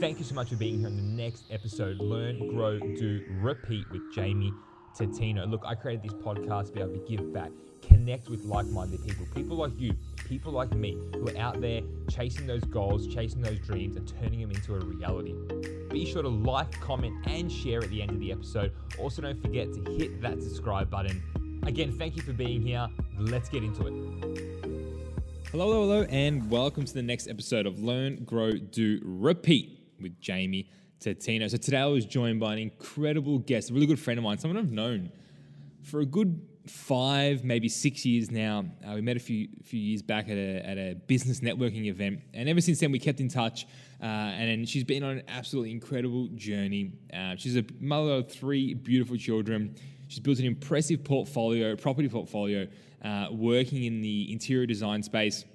[0.00, 3.88] thank you so much for being here on the next episode Learn, Grow, Do, Repeat
[3.90, 4.52] with Jamie
[4.98, 5.48] Tatino.
[5.48, 7.50] Look, I created this podcast to be able to give back,
[7.80, 9.94] connect with like minded people, people like you,
[10.28, 14.40] people like me, who are out there chasing those goals, chasing those dreams, and turning
[14.40, 15.34] them into a reality.
[15.90, 18.72] Be sure to like, comment, and share at the end of the episode.
[18.98, 21.60] Also, don't forget to hit that subscribe button.
[21.66, 22.88] Again, thank you for being here.
[23.18, 23.92] Let's get into it.
[25.50, 29.73] Hello, hello, hello, and welcome to the next episode of Learn, Grow, Do, Repeat
[30.04, 30.70] with Jamie
[31.00, 31.50] Tatino.
[31.50, 34.38] So today I was joined by an incredible guest, a really good friend of mine,
[34.38, 35.10] someone I've known
[35.82, 38.66] for a good five, maybe six years now.
[38.86, 42.20] Uh, we met a few few years back at a, at a business networking event,
[42.34, 43.66] and ever since then we kept in touch.
[44.02, 46.92] Uh, and she's been on an absolutely incredible journey.
[47.12, 49.74] Uh, she's a mother of three beautiful children.
[50.08, 52.68] She's built an impressive portfolio, property portfolio,
[53.02, 55.46] uh, working in the interior design space.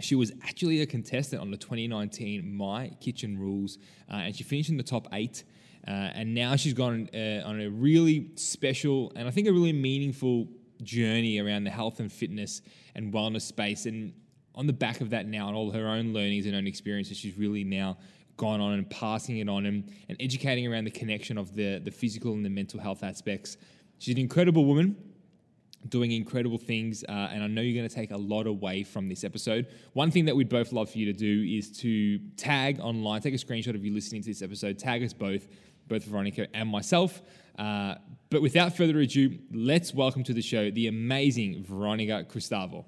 [0.00, 3.78] She was actually a contestant on the 2019 My Kitchen Rules,
[4.10, 5.44] uh, and she finished in the top eight.
[5.86, 9.72] Uh, and now she's gone uh, on a really special and I think a really
[9.72, 10.48] meaningful
[10.82, 12.62] journey around the health and fitness
[12.94, 13.86] and wellness space.
[13.86, 14.12] And
[14.54, 17.38] on the back of that now, and all her own learnings and own experiences, she's
[17.38, 17.96] really now
[18.36, 21.90] gone on and passing it on and, and educating around the connection of the, the
[21.90, 23.56] physical and the mental health aspects.
[23.98, 24.96] She's an incredible woman
[25.88, 29.08] doing incredible things, uh, and I know you're going to take a lot away from
[29.08, 29.66] this episode.
[29.92, 33.34] One thing that we'd both love for you to do is to tag online, take
[33.34, 35.48] a screenshot of you listening to this episode, tag us both,
[35.86, 37.22] both Veronica and myself.
[37.58, 37.94] Uh,
[38.30, 42.84] but without further ado, let's welcome to the show the amazing Veronica Cristavo.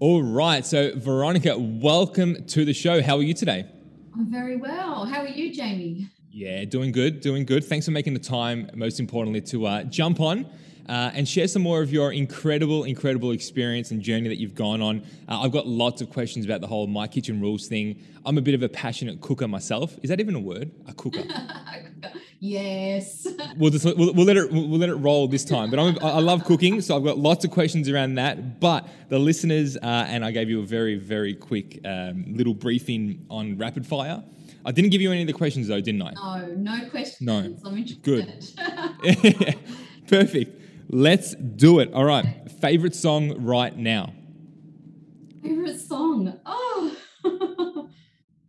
[0.00, 3.00] All right, so Veronica, welcome to the show.
[3.00, 3.66] How are you today?
[4.14, 5.04] I'm very well.
[5.06, 6.08] How are you, Jamie?
[6.30, 7.64] Yeah, doing good, doing good.
[7.64, 10.46] Thanks for making the time, most importantly, to uh, jump on
[10.88, 14.82] uh, and share some more of your incredible, incredible experience and journey that you've gone
[14.82, 15.02] on.
[15.28, 18.02] Uh, I've got lots of questions about the whole My Kitchen Rules thing.
[18.24, 19.96] I'm a bit of a passionate cooker myself.
[20.02, 20.70] Is that even a word?
[20.86, 21.22] A cooker?
[22.40, 23.26] yes.
[23.56, 25.70] We'll just we'll, we'll, let it we'll let it roll this time.
[25.70, 28.60] But I'm, I love cooking, so I've got lots of questions around that.
[28.60, 33.26] But the listeners uh, and I gave you a very very quick um, little briefing
[33.28, 34.22] on rapid fire.
[34.64, 36.12] I didn't give you any of the questions though, didn't I?
[36.12, 37.20] No, no questions.
[37.20, 37.56] No.
[37.64, 38.02] I'm interested.
[38.02, 39.56] Good.
[40.06, 40.61] Perfect.
[40.94, 41.90] Let's do it.
[41.94, 42.50] All right.
[42.60, 44.12] Favorite song right now?
[45.42, 46.38] Favorite song?
[46.44, 46.96] Oh.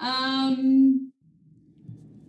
[0.02, 1.14] um.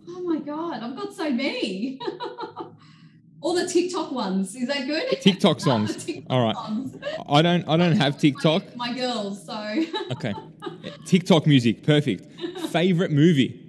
[0.07, 1.99] Oh my god, I've got so many.
[3.41, 4.55] All the TikTok ones.
[4.55, 5.21] Is that good?
[5.21, 6.05] TikTok songs.
[6.05, 6.55] TikTok All right.
[6.55, 6.95] Songs.
[7.27, 7.67] I don't.
[7.67, 8.73] I don't have TikTok.
[8.77, 9.45] My, my girls.
[9.45, 9.83] So.
[10.11, 10.33] okay.
[11.05, 11.83] TikTok music.
[11.83, 12.25] Perfect.
[12.69, 13.61] Favorite movie.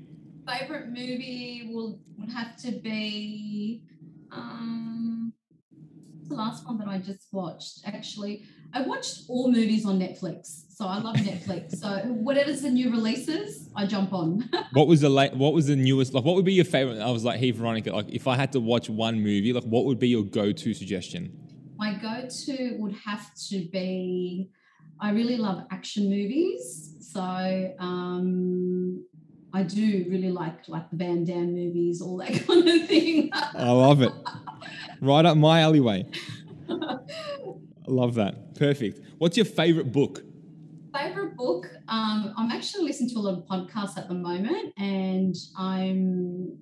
[0.47, 3.83] Favorite movie will would have to be.
[4.31, 4.96] Um,
[6.29, 7.81] the last one that I just watched.
[7.85, 11.77] Actually, I watched all movies on Netflix, so I love Netflix.
[11.87, 14.49] So whatever's the new releases, I jump on.
[14.73, 15.35] what was the late?
[15.35, 16.15] What was the newest?
[16.15, 17.01] Like, what would be your favorite?
[17.01, 19.85] I was like, hey Veronica, like if I had to watch one movie, like what
[19.85, 21.33] would be your go-to suggestion?
[21.77, 24.51] My go-to would have to be.
[24.99, 29.05] I really love action movies, so um,
[29.57, 33.31] I do really like like the Van Damme movies, all that kind of thing.
[33.33, 34.13] I love it.
[35.01, 36.05] Right up my alleyway.
[37.87, 38.57] Love that.
[38.57, 39.01] Perfect.
[39.19, 40.25] What's your favorite book?
[40.93, 41.71] Favorite book?
[41.89, 46.59] Um, I'm actually listening to a lot of podcasts at the moment, and I'm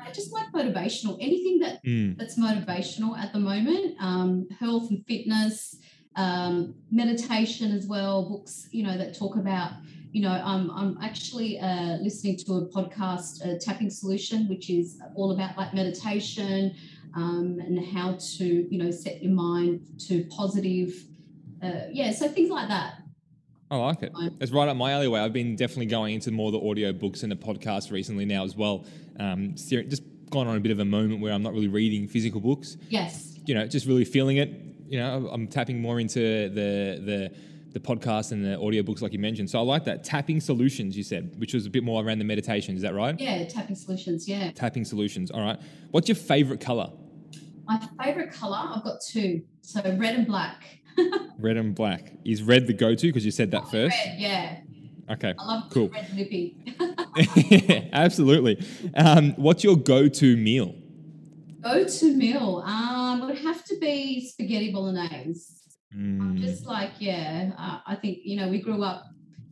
[0.00, 1.18] I just like motivational.
[1.20, 2.18] Anything that mm.
[2.18, 3.94] that's motivational at the moment.
[4.00, 5.76] Um, health and fitness,
[6.16, 8.28] um, meditation as well.
[8.28, 9.72] Books, you know, that talk about
[10.12, 15.00] you know, I'm, I'm actually uh, listening to a podcast, a Tapping Solution, which is
[15.14, 16.74] all about like meditation,
[17.14, 20.92] um, and how to, you know, set your mind to positive.
[21.62, 22.94] Uh, yeah, so things like that.
[23.70, 24.12] I like it.
[24.38, 25.20] It's right up my alleyway.
[25.20, 28.54] I've been definitely going into more the audio books and the podcast recently now as
[28.54, 28.84] well.
[29.18, 32.40] Um, just gone on a bit of a moment where I'm not really reading physical
[32.40, 32.76] books.
[32.90, 33.38] Yes.
[33.46, 34.50] You know, just really feeling it.
[34.88, 37.32] You know, I'm tapping more into the the
[37.72, 39.48] the podcast and the audiobooks like you mentioned.
[39.50, 40.04] So I like that.
[40.04, 42.76] Tapping solutions, you said, which was a bit more around the meditation.
[42.76, 43.18] Is that right?
[43.18, 44.28] Yeah, tapping solutions.
[44.28, 44.50] Yeah.
[44.52, 45.30] Tapping solutions.
[45.30, 45.58] All right.
[45.90, 46.90] What's your favorite color?
[47.66, 49.42] My favorite color, I've got two.
[49.62, 50.64] So red and black.
[51.38, 52.12] red and black.
[52.24, 53.06] Is red the go to?
[53.06, 53.96] Because you said that first.
[54.04, 54.60] Red, yeah.
[55.10, 55.34] Okay.
[55.38, 55.88] I love cool.
[55.88, 56.56] red lippy.
[57.92, 58.64] Absolutely.
[58.94, 60.74] Um, what's your go to meal?
[61.62, 65.61] Go to meal um, would have to be spaghetti bolognese.
[65.96, 66.20] Mm.
[66.20, 69.04] I'm just like, yeah, uh, I think, you know, we grew up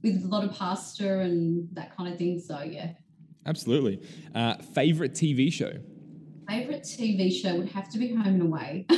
[0.03, 2.41] with a lot of pasta and that kind of thing.
[2.41, 2.93] So, yeah.
[3.47, 4.01] Absolutely.
[4.35, 5.73] Uh, favorite TV show?
[6.49, 8.87] Favorite TV show would have to be Home and Away.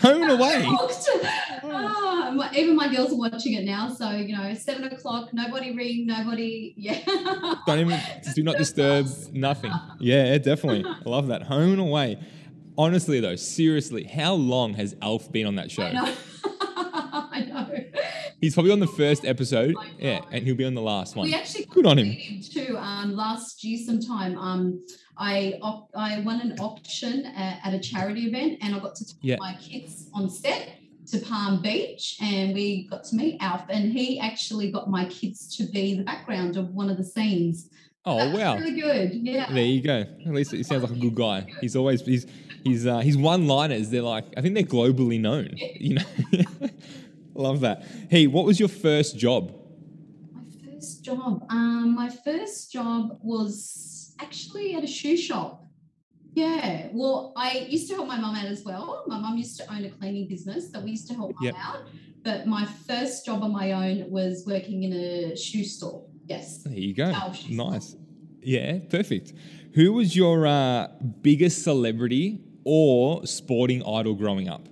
[0.00, 0.64] Home and away.
[1.62, 3.88] oh, my, even my girls are watching it now.
[3.88, 6.74] So you know, seven o'clock, nobody ring, nobody.
[6.76, 7.00] Yeah.
[7.66, 8.00] Don't even
[8.34, 9.06] do not disturb.
[9.32, 9.72] Nothing.
[10.00, 10.84] Yeah, definitely.
[10.84, 11.42] I love that.
[11.44, 12.18] Home and away.
[12.76, 15.82] Honestly, though, seriously, how long has Alf been on that show?
[15.82, 16.14] I know.
[17.30, 17.68] I know.
[18.40, 21.26] He's probably on the first episode, yeah, and he'll be on the last one.
[21.26, 22.76] We actually good on him too.
[22.78, 24.80] Um, last year sometime, um,
[25.16, 25.58] I
[25.94, 29.36] I won an auction at, at a charity event, and I got to take yeah.
[29.40, 30.78] my kids on set
[31.10, 35.56] to Palm Beach, and we got to meet Alf, and he actually got my kids
[35.56, 37.68] to be the background of one of the scenes.
[38.04, 38.56] Oh wow!
[38.56, 39.14] Really good.
[39.14, 39.52] Yeah.
[39.52, 40.04] There you go.
[40.26, 41.46] At least he sounds like a good guy.
[41.60, 42.26] He's always he's
[42.62, 43.90] he's uh, his one-liners.
[43.90, 45.50] They're like I think they're globally known.
[45.56, 46.04] You know.
[47.38, 47.84] Love that.
[48.10, 49.54] Hey, what was your first job?
[50.32, 51.46] My first job.
[51.48, 55.64] Um, my first job was actually at a shoe shop.
[56.32, 56.88] Yeah.
[56.92, 59.04] Well, I used to help my mum out as well.
[59.06, 61.54] My mum used to own a cleaning business, so we used to help mum yep.
[61.56, 61.86] out.
[62.24, 66.06] But my first job on my own was working in a shoe store.
[66.26, 66.64] Yes.
[66.64, 67.12] There you go.
[67.12, 67.90] Nice.
[67.90, 68.00] Store.
[68.42, 69.32] Yeah, perfect.
[69.74, 70.88] Who was your uh,
[71.22, 74.68] biggest celebrity or sporting idol growing up?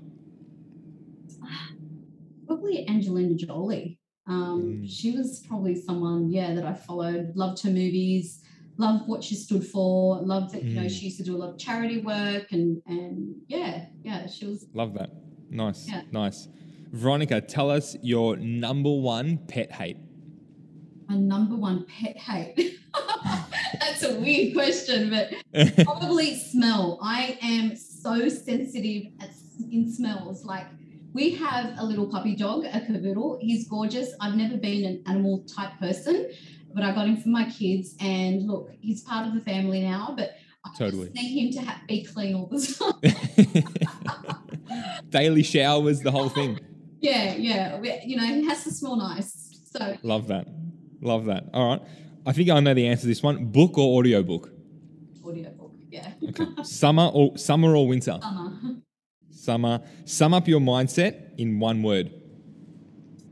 [2.67, 3.99] Probably Angelina Jolie.
[4.29, 4.91] Um, mm.
[4.91, 7.33] She was probably someone, yeah, that I followed.
[7.35, 8.43] Loved her movies.
[8.77, 10.21] Loved what she stood for.
[10.21, 10.71] Loved that mm.
[10.71, 10.91] you know mm.
[10.91, 14.67] she used to do a lot of charity work and and yeah, yeah, she was.
[14.75, 15.11] Love that.
[15.49, 16.03] Nice, yeah.
[16.11, 16.49] nice.
[16.93, 19.97] Veronica, tell us your number one pet hate.
[21.09, 22.79] My number one pet hate.
[23.81, 25.33] That's a weird question, but
[25.85, 26.99] probably smell.
[27.01, 29.05] I am so sensitive
[29.71, 30.45] in smells.
[30.45, 30.67] Like
[31.17, 33.39] we have a little puppy dog, a cavoodle.
[33.41, 34.13] He's gorgeous.
[34.21, 36.31] I've never been an animal type person,
[36.75, 37.97] but I got him for my kids.
[38.01, 41.87] And look, he's part of the family now, but I totally need him to have,
[41.89, 42.61] be clean all the
[43.49, 45.05] time.
[45.11, 46.61] Daily showers, the whole thing.
[46.99, 48.01] Yeah, yeah.
[48.05, 49.61] You know, he has to smell nice.
[49.71, 50.49] So love that.
[51.03, 51.45] Love that.
[51.53, 51.83] All right.
[52.25, 53.45] I think I know the answer to this one.
[53.45, 54.51] Book or audiobook?
[55.23, 56.15] Audiobook, yeah.
[56.31, 56.47] okay.
[56.65, 58.19] Summer or summer or winter?
[58.21, 58.76] Summer.
[59.47, 59.81] Summer.
[60.05, 62.13] Sum up your mindset in one word.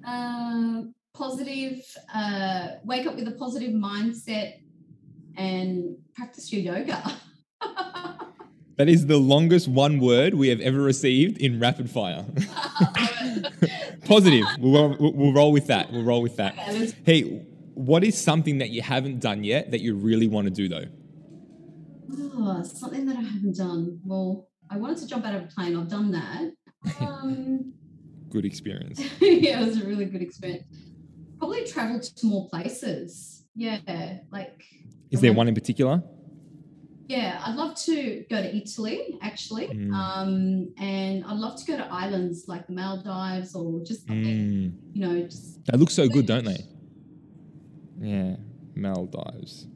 [0.07, 0.83] Uh,
[1.13, 1.85] positive.
[2.15, 4.55] Uh, wake up with a positive mindset
[5.37, 7.03] and practice your yoga.
[8.79, 12.25] that is the longest one word we have ever received in rapid fire.
[14.05, 14.45] positive.
[14.61, 15.91] We'll, we'll, we'll, roll with that.
[15.91, 16.55] We'll roll with that.
[17.05, 17.23] hey,
[17.75, 20.87] what is something that you haven't done yet that you really want to do though?
[22.37, 24.01] Oh, something that I haven't done.
[24.05, 25.77] Well, I wanted to jump out of a plane.
[25.77, 26.53] I've done that.
[27.01, 27.73] Um,
[28.31, 29.01] good experience.
[29.21, 30.65] yeah, it was a really good experience.
[31.39, 33.45] Probably travel to more places.
[33.55, 34.65] Yeah, like.
[35.11, 36.03] Is there one in particular?
[37.07, 39.93] Yeah, I'd love to go to Italy actually, mm.
[39.93, 44.73] um, and I'd love to go to islands like the Maldives or just mm.
[44.93, 45.23] you know.
[45.23, 46.65] Just they look so good, don't they?
[48.01, 48.37] Yeah,
[48.75, 49.67] Maldives.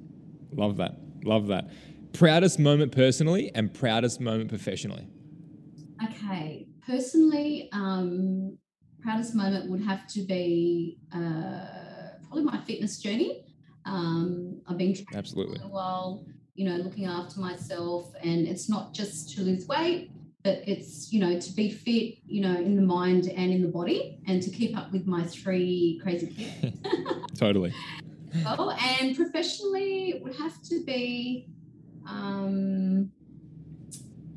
[0.52, 0.96] Love that.
[1.22, 1.68] Love that.
[2.12, 5.06] Proudest moment personally and proudest moment professionally.
[6.04, 8.58] Okay, personally, um,
[9.00, 13.44] proudest moment would have to be uh, probably my fitness journey.
[13.84, 18.92] Um, I've been absolutely for a while, you know, looking after myself, and it's not
[18.92, 20.10] just to lose weight,
[20.44, 23.68] but it's you know to be fit, you know, in the mind and in the
[23.68, 26.78] body, and to keep up with my three crazy kids.
[27.38, 27.72] totally.
[28.44, 31.48] well, and professionally, it would have to be
[32.08, 33.10] um,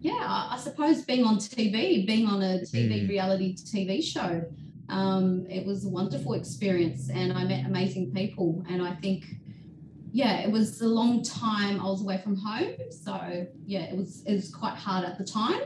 [0.01, 3.09] yeah, I, suppose being on TV, being on a TV mm.
[3.09, 4.43] reality TV show,
[4.89, 8.65] um, it was a wonderful experience, and I met amazing people.
[8.67, 9.25] And I think,
[10.11, 14.23] yeah, it was a long time I was away from home, so yeah, it was
[14.25, 15.61] it was quite hard at the time.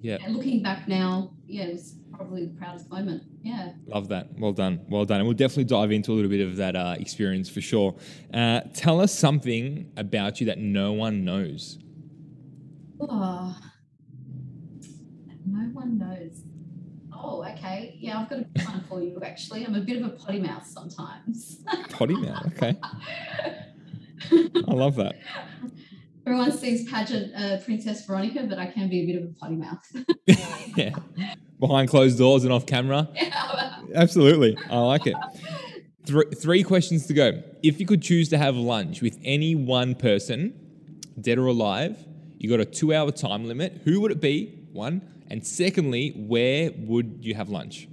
[0.00, 3.22] Yeah, and looking back now, yeah, it was probably the proudest moment.
[3.42, 3.72] Yeah.
[3.86, 4.28] Love that.
[4.38, 4.80] Well done.
[4.88, 5.20] Well done.
[5.20, 7.94] And we'll definitely dive into a little bit of that uh, experience for sure.
[8.32, 11.78] Uh, tell us something about you that no one knows.
[13.00, 13.56] Oh,
[15.46, 16.42] no one knows.
[17.12, 17.96] Oh, okay.
[17.98, 19.64] Yeah, I've got a good one for you actually.
[19.64, 21.58] I'm a bit of a potty mouth sometimes.
[21.90, 22.76] potty mouth, okay.
[24.30, 25.16] I love that.
[26.26, 29.56] Everyone sees pageant uh, Princess Veronica, but I can be a bit of a potty
[29.56, 29.96] mouth.
[30.76, 30.94] yeah
[31.66, 33.08] behind closed doors and off camera.
[33.14, 33.76] Yeah.
[33.94, 34.56] Absolutely.
[34.70, 35.16] I like it.
[36.04, 37.42] Three, three questions to go.
[37.62, 40.52] If you could choose to have lunch with any one person,
[41.18, 41.96] dead or alive,
[42.38, 43.80] you got a two hour time limit.
[43.84, 44.66] Who would it be?
[44.72, 45.00] One.
[45.30, 47.88] And secondly, where would you have lunch?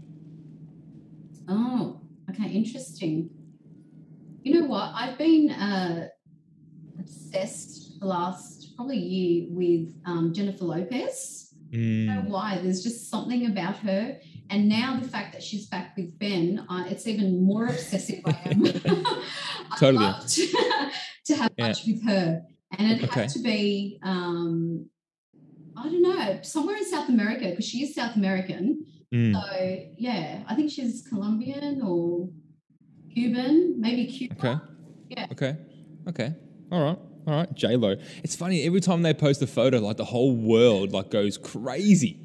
[1.47, 2.49] Oh, okay.
[2.49, 3.29] Interesting.
[4.43, 4.91] You know what?
[4.93, 6.09] I've been uh,
[6.99, 11.40] obsessed the last probably year with um, Jennifer Lopez
[11.71, 12.09] Mm.
[12.09, 12.59] I don't know why.
[12.61, 14.17] There's just something about her.
[14.49, 18.37] And now the fact that she's back with Ben, uh, it's even more obsessive I
[18.45, 18.63] am.
[19.79, 20.13] totally.
[20.27, 20.47] to,
[21.25, 21.65] to, have yeah.
[21.65, 22.43] lunch with her.
[22.77, 23.21] And it okay.
[23.21, 24.89] had to be, um,
[25.77, 28.85] I don't know, somewhere in South America because she is South American.
[29.13, 29.33] Mm.
[29.33, 32.29] So yeah, I think she's Colombian or
[33.13, 34.37] Cuban, maybe Cuban.
[34.37, 34.59] Okay.
[35.09, 35.27] Yeah.
[35.31, 35.57] Okay.
[36.07, 36.33] Okay.
[36.71, 36.97] All right.
[37.27, 37.53] All right.
[37.53, 37.95] J Lo.
[38.23, 42.19] It's funny every time they post a photo, like the whole world like goes crazy.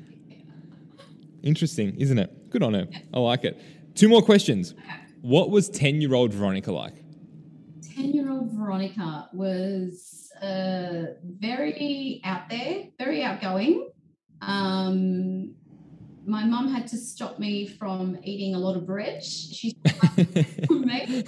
[1.43, 2.51] Interesting, isn't it?
[2.51, 2.89] Good on her.
[3.13, 3.61] I like it.
[3.95, 4.75] Two more questions.
[5.21, 6.95] What was ten-year-old Veronica like?
[7.95, 13.91] Ten-year-old Veronica was uh, very out there, very outgoing.
[14.41, 15.55] Um,
[16.27, 19.23] my mum had to stop me from eating a lot of bread.
[19.23, 19.77] She
[20.17, 20.19] me.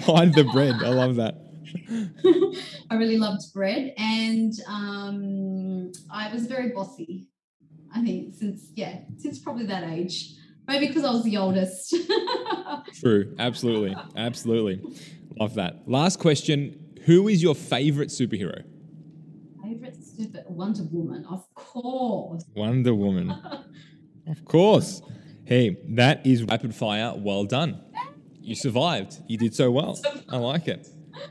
[0.00, 0.76] Hide the bread.
[0.82, 1.36] I love that.
[2.90, 7.28] I really loved bread, and um, I was very bossy.
[7.94, 10.34] I think since yeah, since probably that age,
[10.66, 11.94] maybe because I was the oldest.
[13.00, 13.34] True.
[13.38, 13.96] Absolutely.
[14.16, 14.80] Absolutely.
[15.38, 15.88] Love that.
[15.88, 18.64] Last question: Who is your favorite superhero?
[19.62, 22.44] Favorite super Wonder Woman, of course.
[22.54, 23.34] Wonder Woman.
[24.26, 25.02] Of course.
[25.44, 27.12] Hey, that is rapid fire.
[27.14, 27.82] Well done.
[28.40, 29.18] You survived.
[29.28, 29.98] You did so well.
[30.30, 30.88] I like it.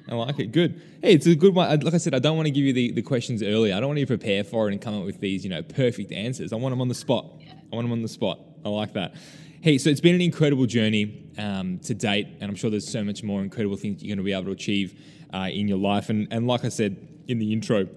[0.10, 0.52] I like it.
[0.52, 0.82] Good.
[1.02, 1.80] Hey, it's a good one.
[1.80, 3.74] Like I said, I don't want to give you the, the questions early.
[3.74, 5.62] I don't want you to prepare for it and come up with these, you know,
[5.62, 6.54] perfect answers.
[6.54, 7.26] I want them on the spot.
[7.72, 8.40] I want them on the spot.
[8.64, 9.16] I like that.
[9.62, 13.04] Hey, so it's been an incredible journey um, to date, and I'm sure there's so
[13.04, 15.00] much more incredible things you're going to be able to achieve
[15.34, 16.10] uh, in your life.
[16.10, 16.98] And, and like I said
[17.28, 17.88] in the intro,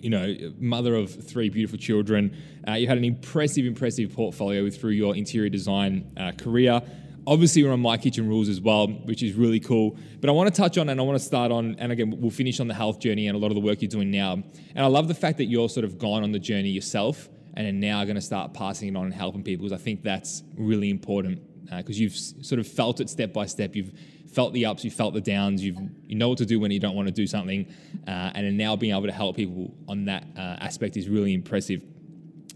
[0.00, 2.36] you know, mother of three beautiful children.
[2.66, 6.82] Uh, you had an impressive, impressive portfolio through your interior design uh, career.
[7.26, 9.96] Obviously, we're on My Kitchen Rules as well, which is really cool.
[10.20, 12.30] But I want to touch on, and I want to start on, and again, we'll
[12.30, 14.32] finish on the health journey and a lot of the work you're doing now.
[14.32, 17.66] And I love the fact that you're sort of gone on the journey yourself and
[17.66, 20.42] are now going to start passing it on and helping people because I think that's
[20.56, 21.42] really important
[21.76, 23.76] because uh, you've sort of felt it step by step.
[23.76, 23.92] You've
[24.32, 26.80] felt the ups, you felt the downs, you you know what to do when you
[26.80, 27.72] don't want to do something,
[28.06, 31.82] uh, and now being able to help people on that uh, aspect is really impressive.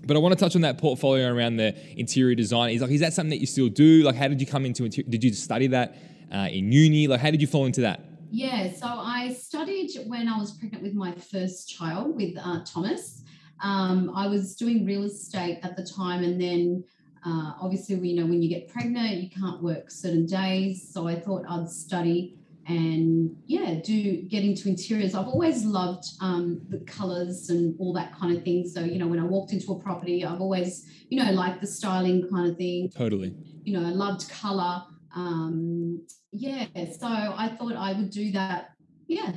[0.06, 2.74] But I want to touch on that portfolio around the interior design.
[2.74, 4.02] Is like, is that something that you still do?
[4.02, 4.88] Like, how did you come into?
[4.88, 5.96] Did you study that
[6.32, 7.06] uh, in uni?
[7.06, 8.00] Like, how did you fall into that?
[8.30, 13.22] Yeah, so I studied when I was pregnant with my first child with uh, Thomas.
[13.62, 16.84] Um, I was doing real estate at the time, and then
[17.24, 20.92] uh, obviously, you know, when you get pregnant, you can't work certain days.
[20.92, 25.14] So I thought I'd study and yeah, do get into interiors.
[25.14, 28.66] I've always loved um, the colors and all that kind of thing.
[28.66, 31.66] So, you know, when I walked into a property, I've always, you know, liked the
[31.66, 32.90] styling kind of thing.
[32.90, 33.34] Totally.
[33.64, 34.82] You know, I loved color.
[35.14, 36.66] Um, yeah.
[36.74, 38.70] So I thought I would do that.
[39.06, 39.32] Yeah.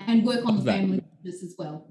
[0.00, 1.88] And work on the family business as well.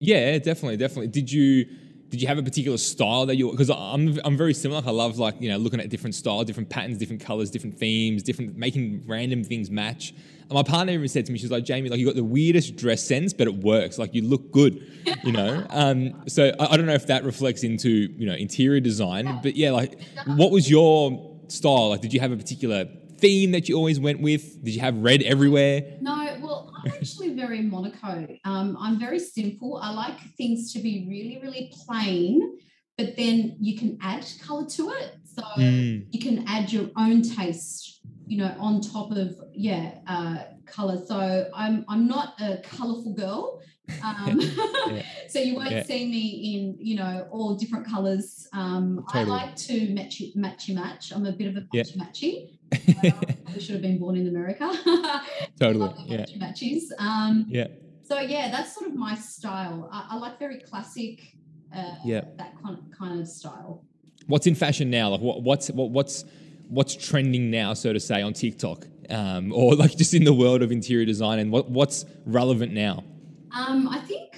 [0.00, 0.76] Yeah, definitely.
[0.76, 1.08] Definitely.
[1.08, 1.66] Did you
[2.12, 4.82] did you have a particular style that you because I'm I'm very similar.
[4.86, 8.22] I love like you know looking at different styles, different patterns, different colors, different themes,
[8.22, 10.12] different making random things match.
[10.42, 12.76] And my partner even said to me, she's like, Jamie, like you got the weirdest
[12.76, 13.98] dress sense, but it works.
[13.98, 14.86] Like you look good,
[15.24, 15.66] you know.
[15.70, 19.56] Um, so I, I don't know if that reflects into you know interior design, but
[19.56, 21.88] yeah, like what was your style?
[21.88, 22.86] Like, did you have a particular
[23.22, 24.62] theme that you always went with?
[24.62, 25.96] Did you have red everywhere?
[26.00, 28.26] No, well, I'm actually very Monaco.
[28.44, 29.80] Um, I'm very simple.
[29.82, 32.58] I like things to be really, really plain,
[32.98, 35.14] but then you can add color to it.
[35.24, 36.04] So mm.
[36.10, 41.00] you can add your own taste, you know, on top of yeah, uh, color.
[41.06, 43.62] So I'm I'm not a colorful girl.
[44.04, 45.02] Um, yeah.
[45.28, 45.82] so you won't yeah.
[45.84, 48.48] see me in you know all different colors.
[48.52, 49.32] Um, totally.
[49.32, 51.12] I like to matchy matchy match.
[51.12, 52.04] I'm a bit of a matchy yeah.
[52.04, 52.58] matchy.
[52.72, 54.72] I should have been born in America.
[55.60, 55.92] totally.
[56.06, 56.24] yeah.
[56.36, 56.92] Matches.
[56.98, 57.68] Um, yeah.
[58.02, 59.88] So yeah, that's sort of my style.
[59.92, 61.20] I, I like very classic.
[61.74, 62.22] Uh, yeah.
[62.36, 63.84] That kind of, kind of style.
[64.26, 65.10] What's in fashion now?
[65.10, 66.24] Like what, what's what, what's
[66.68, 70.62] what's trending now, so to say, on TikTok, um, or like just in the world
[70.62, 73.04] of interior design, and what, what's relevant now?
[73.54, 74.31] Um, I think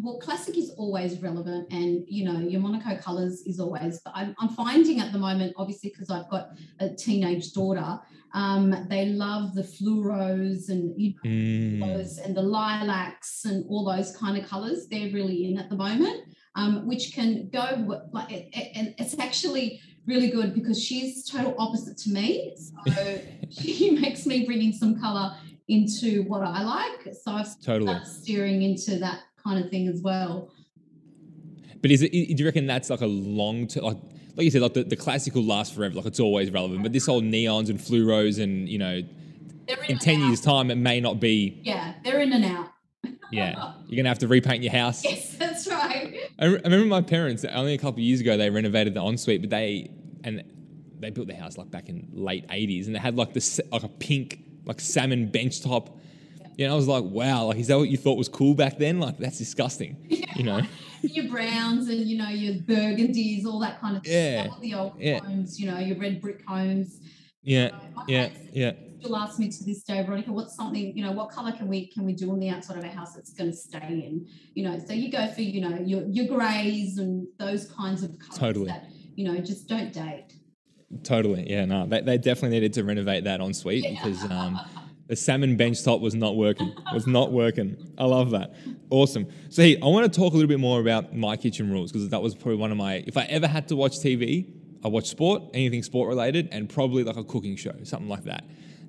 [0.00, 4.00] well, classic is always relevant, and you know your Monaco colors is always.
[4.04, 8.00] But I'm, I'm finding at the moment, obviously, because I've got a teenage daughter,
[8.32, 11.80] um, they love the fluoros and you know, mm.
[11.80, 14.86] those and the lilacs and all those kind of colors.
[14.88, 16.24] They're really in at the moment,
[16.54, 21.98] um, which can go like it, it, it's actually really good because she's total opposite
[21.98, 22.54] to me.
[22.56, 25.36] So she makes me bring in some color
[25.68, 27.14] into what I like.
[27.14, 30.50] So I've totally steering into that kind of thing as well.
[31.80, 32.10] But is it?
[32.10, 33.84] Do you reckon that's like a long term?
[33.84, 33.98] Like,
[34.36, 35.94] like you said, like the, the classical lasts forever.
[35.94, 36.82] Like it's always relevant.
[36.82, 39.02] But this whole neons and fluoros and you know,
[39.68, 41.60] in, in ten years' time, it may not be.
[41.62, 42.70] Yeah, they're in and out.
[43.30, 45.04] yeah, you're gonna have to repaint your house.
[45.04, 46.16] Yes, that's right.
[46.38, 49.02] I, re- I remember my parents only a couple of years ago they renovated the
[49.02, 49.90] ensuite, but they
[50.24, 50.42] and
[50.98, 53.84] they built the house like back in late '80s, and they had like this like
[53.84, 55.62] a pink like salmon bench
[56.58, 56.68] top.
[56.68, 58.98] Yeah, I was like, wow, like is that what you thought was cool back then?
[59.00, 59.96] Like that's disgusting,
[60.34, 60.62] you know.
[61.02, 64.48] your browns and you know your burgundies, all that kind of yeah.
[64.60, 65.20] the old yeah.
[65.20, 67.00] homes, you know, your red brick homes.
[67.42, 67.70] Yeah,
[68.06, 71.12] you know, yeah, You'll ask me to this day, Veronica, what's something you know?
[71.12, 73.50] What color can we can we do on the outside of our house that's going
[73.50, 74.26] to stay in?
[74.54, 78.18] You know, so you go for you know your your greys and those kinds of
[78.18, 78.66] colors totally.
[78.66, 80.32] that you know just don't date.
[81.04, 83.90] Totally, yeah, no, they, they definitely needed to renovate that ensuite yeah.
[83.90, 84.58] because um,
[85.08, 86.72] the salmon bench top was not working.
[86.92, 87.92] was not working.
[87.98, 88.54] I love that.
[88.90, 89.26] Awesome.
[89.48, 92.08] So, hey, I want to talk a little bit more about my kitchen rules because
[92.10, 93.02] that was probably one of my.
[93.06, 94.52] If I ever had to watch TV,
[94.84, 98.44] I watch sport, anything sport related, and probably like a cooking show, something like that.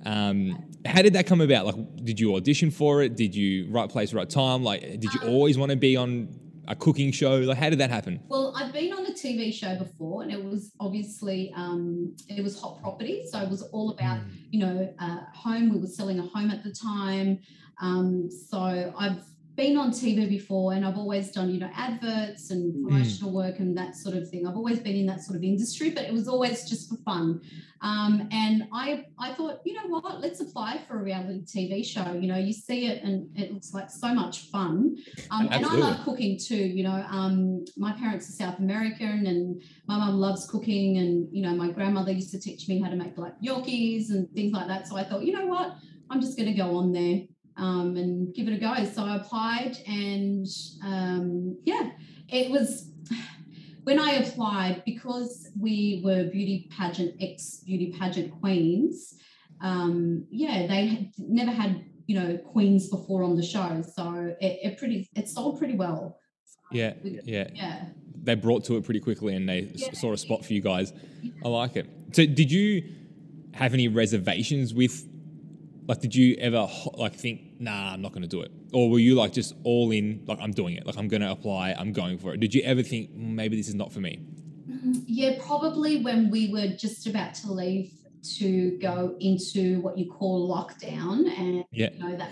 [0.06, 1.66] Um, how did that come about?
[1.66, 3.16] Like, did you audition for it?
[3.16, 4.64] Did you right place, right time?
[4.64, 6.30] Like, did you always want to be on
[6.70, 7.36] a cooking show?
[7.38, 8.22] Like, how did that happen?
[8.28, 12.62] Well, I've been on a TV show before, and it was obviously um, it was
[12.62, 14.30] Hot Property, so it was all about mm.
[14.52, 15.74] you know uh, home.
[15.74, 17.40] We were selling a home at the time,
[17.82, 19.24] um, so I've
[19.60, 22.88] been on TV before and I've always done, you know, adverts and mm.
[22.88, 23.36] promotional mm.
[23.36, 24.48] work and that sort of thing.
[24.48, 27.42] I've always been in that sort of industry, but it was always just for fun.
[27.82, 32.14] Um, and I, I thought, you know what, let's apply for a reality TV show.
[32.14, 34.96] You know, you see it and it looks like so much fun.
[35.30, 36.56] Um, and I love cooking too.
[36.56, 41.00] You know, um, my parents are South American and my mum loves cooking.
[41.00, 44.32] And, you know, my grandmother used to teach me how to make like gnocchis and
[44.32, 44.88] things like that.
[44.88, 45.76] So I thought, you know what,
[46.10, 47.24] I'm just going to go on there
[47.58, 48.86] um, and give it a go.
[48.86, 50.48] So I applied, and
[50.84, 51.92] um, yeah,
[52.30, 52.92] it was
[53.84, 59.16] when I applied because we were beauty pageant ex beauty pageant queens.
[59.62, 64.60] Um, yeah, they had never had you know queens before on the show, so it,
[64.64, 66.20] it pretty it sold pretty well.
[66.72, 67.86] Yeah, yeah, yeah.
[68.22, 69.94] They brought to it pretty quickly, and they yeah.
[69.94, 70.94] saw a spot for you guys.
[71.44, 71.90] I like it.
[72.12, 72.84] So, did you
[73.54, 75.09] have any reservations with
[75.90, 79.00] like, did you ever like think, nah, I'm not going to do it, or were
[79.00, 81.94] you like just all in, like I'm doing it, like I'm going to apply, I'm
[81.94, 82.40] going for it?
[82.40, 84.20] Did you ever think mm, maybe this is not for me?
[84.70, 84.94] Mm-hmm.
[85.08, 87.92] Yeah, probably when we were just about to leave
[88.36, 91.90] to go into what you call lockdown and yeah.
[91.94, 92.32] you know that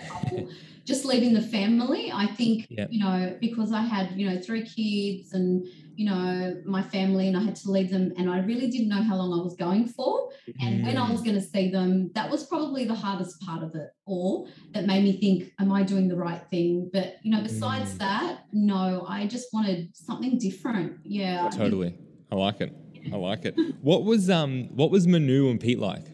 [0.84, 2.88] just leaving the family i think yeah.
[2.90, 5.66] you know because i had you know three kids and
[5.98, 9.02] you know, my family and I had to leave them and I really didn't know
[9.02, 10.30] how long I was going for.
[10.62, 10.86] And mm.
[10.86, 11.26] when I was mm.
[11.26, 15.04] going to see them, that was probably the hardest part of it all that made
[15.04, 16.92] me think, am I doing the right thing?
[16.94, 17.98] But, you know, besides mm.
[17.98, 21.00] that, no, I just wanted something different.
[21.04, 21.50] Yeah.
[21.50, 21.98] Totally.
[22.32, 22.76] I like it.
[23.12, 23.56] I like it.
[23.82, 26.06] what was um what was Manu and Pete like?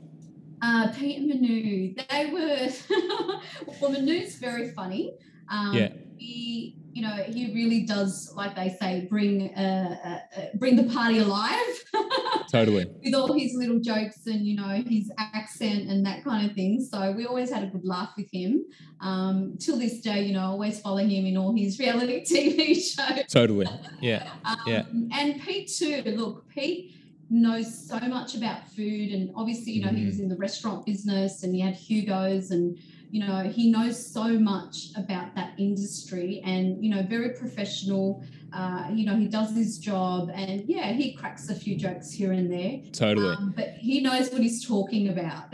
[0.61, 2.69] Uh, Pete and Manu, they were
[3.81, 5.13] well, Manu's very funny.
[5.49, 5.89] Um, yeah.
[6.17, 10.83] He you know, he really does, like they say, bring uh, uh, uh bring the
[10.93, 11.83] party alive.
[12.51, 12.85] totally.
[13.03, 16.79] With all his little jokes and you know his accent and that kind of thing.
[16.79, 18.63] So we always had a good laugh with him.
[19.01, 22.75] Um, till this day, you know, I always follow him in all his reality TV
[22.75, 23.25] shows.
[23.27, 23.67] Totally.
[23.99, 24.29] Yeah.
[24.45, 24.83] um, yeah.
[25.13, 26.03] And Pete too.
[26.15, 26.95] Look, Pete
[27.29, 29.97] knows so much about food and obviously you know mm.
[29.97, 32.77] he was in the restaurant business and he had Hugo's and
[33.13, 38.25] you know he knows so much about that industry and you know very professional.
[38.51, 42.31] Uh, you know he does his job and yeah he cracks a few jokes here
[42.31, 42.79] and there.
[42.91, 43.35] Totally.
[43.35, 45.45] Um, but he knows what he's talking about.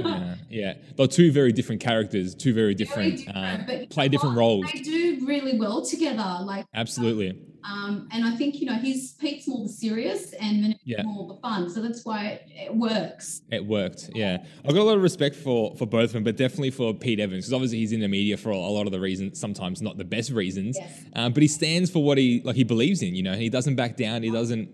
[0.00, 0.74] Yeah, yeah.
[0.96, 4.70] They're two very different characters two very different, very different uh, play different roles.
[4.72, 7.30] They do really well together like absolutely.
[7.30, 11.02] um, and I think you know his Pete's more the serious and then yeah.
[11.02, 13.42] more the fun, so that's why it, it, works.
[13.50, 14.38] It worked, yeah.
[14.64, 17.20] I've got a lot of respect for for both of them, but definitely for Pete
[17.20, 19.98] Evans because obviously he's in the media for a, lot of the reasons, sometimes not
[19.98, 21.04] the best reasons, yes.
[21.14, 23.14] um, but he stands for what he like he believes in.
[23.14, 24.22] You know, he doesn't back down.
[24.22, 24.68] He doesn't,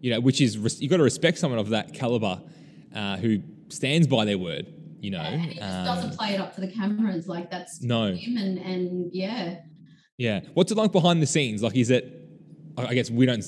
[0.00, 2.40] you know, which is you got to respect someone of that caliber
[2.94, 4.66] uh, who stands by their word.
[5.00, 7.82] You know, yeah, he just um, doesn't play it up to the cameras like that's
[7.82, 9.56] no him, and and yeah.
[10.18, 10.40] Yeah.
[10.54, 11.64] What's it like behind the scenes?
[11.64, 12.21] Like, is it
[12.76, 13.40] I guess we don't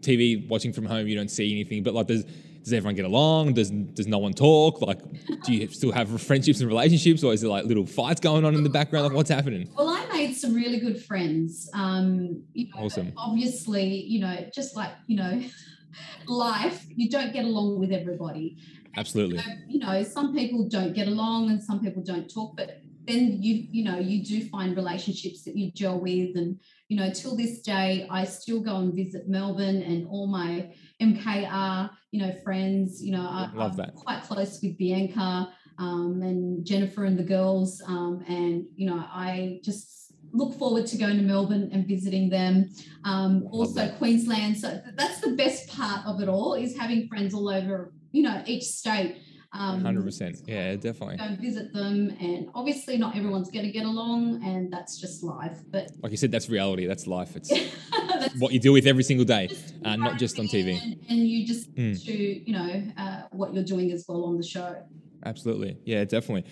[0.00, 1.06] TV watching from home.
[1.06, 2.24] You don't see anything, but like, does
[2.68, 3.54] does everyone get along?
[3.54, 4.80] Does does no one talk?
[4.80, 5.00] Like,
[5.44, 8.54] do you still have friendships and relationships, or is there like little fights going on
[8.54, 9.06] in the background?
[9.06, 9.68] Like, what's happening?
[9.76, 11.70] Well, I made some really good friends.
[11.74, 13.12] Um, you know, awesome.
[13.16, 15.42] Obviously, you know, just like you know,
[16.26, 18.58] life, you don't get along with everybody.
[18.96, 19.38] Absolutely.
[19.38, 23.42] So, you know, some people don't get along, and some people don't talk, but then
[23.42, 27.36] you you know you do find relationships that you gel with and you know till
[27.36, 33.02] this day i still go and visit melbourne and all my mkr you know friends
[33.02, 33.90] you know I, love that.
[33.90, 39.04] I'm quite close with bianca um, and jennifer and the girls um, and you know
[39.10, 39.98] i just
[40.32, 42.70] look forward to going to Melbourne and visiting them.
[43.04, 44.58] Um, also Queensland.
[44.58, 48.42] So that's the best part of it all is having friends all over, you know,
[48.46, 49.16] each state.
[49.52, 50.42] Um, 100%.
[50.46, 51.16] Yeah, definitely.
[51.16, 52.10] Go and visit them.
[52.20, 55.58] And obviously, not everyone's going to get along, and that's just life.
[55.70, 56.86] But like you said, that's reality.
[56.86, 57.34] That's life.
[57.34, 57.50] It's
[58.38, 59.48] what you deal with every single day,
[59.84, 60.82] uh, not just on TV.
[60.82, 62.04] And, and you just mm.
[62.04, 64.76] to, you know, uh, what you're doing as well on the show.
[65.24, 65.78] Absolutely.
[65.84, 66.44] Yeah, definitely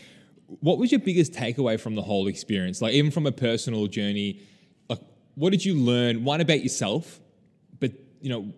[0.61, 2.81] what was your biggest takeaway from the whole experience?
[2.81, 4.41] Like, even from a personal journey,
[4.89, 5.01] like,
[5.35, 6.25] what did you learn?
[6.25, 7.21] One about yourself,
[7.81, 8.53] but you know,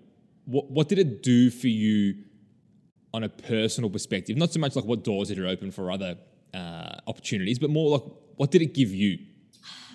[0.45, 2.17] what what did it do for you
[3.19, 4.37] on a personal perspective?
[4.37, 6.17] Not so much like what doors did it open for other
[6.55, 8.03] uh, opportunities, but more like
[8.37, 9.19] what did it give you?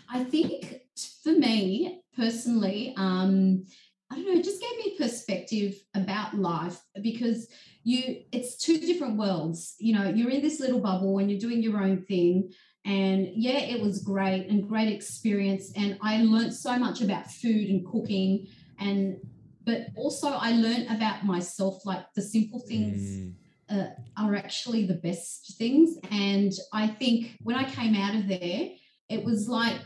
[0.09, 0.81] I think
[1.23, 3.65] for me personally, um,
[4.11, 7.47] I don't know, it just gave me perspective about life because
[7.83, 11.61] you it's two different worlds you know you're in this little bubble and you're doing
[11.61, 12.49] your own thing
[12.85, 17.67] and yeah it was great and great experience and i learned so much about food
[17.67, 18.47] and cooking
[18.79, 19.17] and
[19.65, 23.33] but also i learned about myself like the simple things mm.
[23.69, 25.97] uh, are actually the best things.
[26.11, 28.69] And i think when i came out of there
[29.09, 29.81] it was like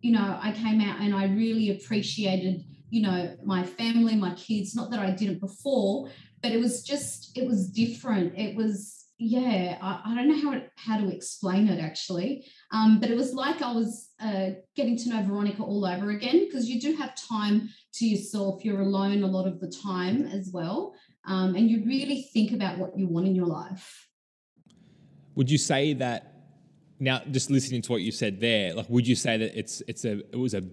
[0.00, 4.74] you know i came out and i really appreciated you know my family my kids.
[4.74, 6.08] Not that i didn't before
[6.42, 8.38] but it was just it was different.
[8.38, 12.46] It was yeah i, I don't know how it, how to explain it actually.
[12.72, 16.46] Um, but it was like i was uh, getting to know veronica all over again
[16.46, 18.64] because you do have time to yourself.
[18.64, 20.94] You're alone a lot of the time as well
[21.28, 24.08] um, and you really think about what you want in your life.
[25.34, 26.34] Would you say that
[26.98, 30.04] now just listening to what you said there like would you say that it's it's
[30.04, 30.64] a it was a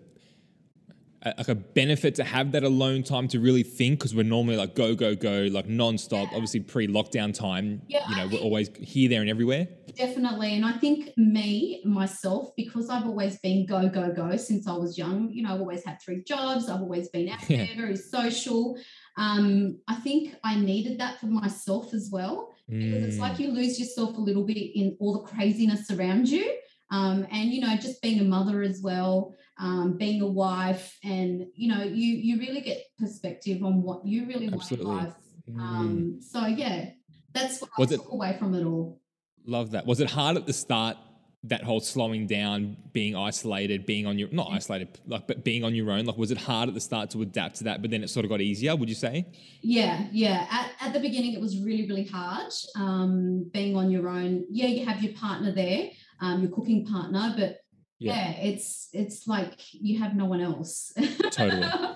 [1.26, 4.76] like a benefit to have that alone time to really think because we're normally like
[4.76, 6.36] go go go like non-stop yeah.
[6.36, 10.74] obviously pre-lockdown time yeah, you know we're always here there and everywhere definitely and i
[10.74, 15.42] think me myself because i've always been go go go since i was young you
[15.42, 17.66] know i've always had three jobs i've always been out yeah.
[17.66, 18.78] there very social
[19.18, 23.04] um, i think i needed that for myself as well because mm.
[23.04, 23.40] it's like mm.
[23.40, 26.56] you lose yourself a little bit in all the craziness around you
[26.92, 31.48] um, and you know just being a mother as well um, being a wife and
[31.56, 34.86] you know you you really get perspective on what you really Absolutely.
[34.86, 35.16] want in life.
[35.50, 35.60] Mm.
[35.60, 36.90] um, so yeah
[37.34, 39.02] that's what was I took it, away from it all.
[39.46, 39.86] Love that.
[39.86, 40.98] Was it hard at the start
[41.44, 45.76] that whole slowing down being isolated being on your not isolated like but being on
[45.76, 46.06] your own?
[46.06, 48.26] Like was it hard at the start to adapt to that but then it sort
[48.26, 49.26] of got easier would you say?
[49.62, 50.48] Yeah yeah.
[50.50, 54.46] At, at the beginning it was really really hard um, being on your own.
[54.50, 55.90] Yeah you have your partner there
[56.22, 57.60] um, your cooking partner, but
[58.00, 58.14] yeah.
[58.14, 60.94] yeah, it's it's like you have no one else.
[61.32, 61.68] totally.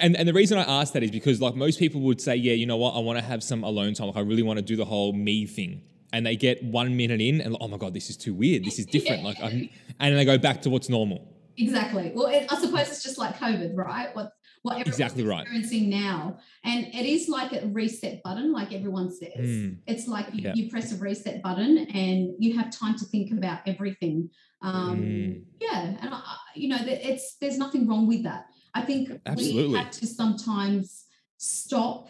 [0.00, 2.54] And and the reason I ask that is because like most people would say, yeah,
[2.54, 4.08] you know what, I want to have some alone time.
[4.08, 5.82] Like I really want to do the whole me thing.
[6.12, 8.64] And they get one minute in and like, oh my god, this is too weird.
[8.64, 9.22] This is different.
[9.22, 9.28] yeah.
[9.28, 9.70] Like, I'm, and
[10.00, 11.32] then they go back to what's normal.
[11.56, 12.12] Exactly.
[12.14, 14.14] Well, it, I suppose it's just like COVID, right?
[14.14, 14.32] What
[14.66, 15.42] what exactly right.
[15.42, 16.38] experiencing now.
[16.64, 19.30] And it is like a reset button, like everyone says.
[19.38, 19.78] Mm.
[19.86, 20.54] It's like you, yeah.
[20.54, 24.28] you, press a reset button and you have time to think about everything.
[24.62, 25.42] Um, mm.
[25.60, 28.46] Yeah, and I, you know, it's there's nothing wrong with that.
[28.74, 29.68] I think Absolutely.
[29.68, 31.04] we have to sometimes
[31.36, 32.08] stop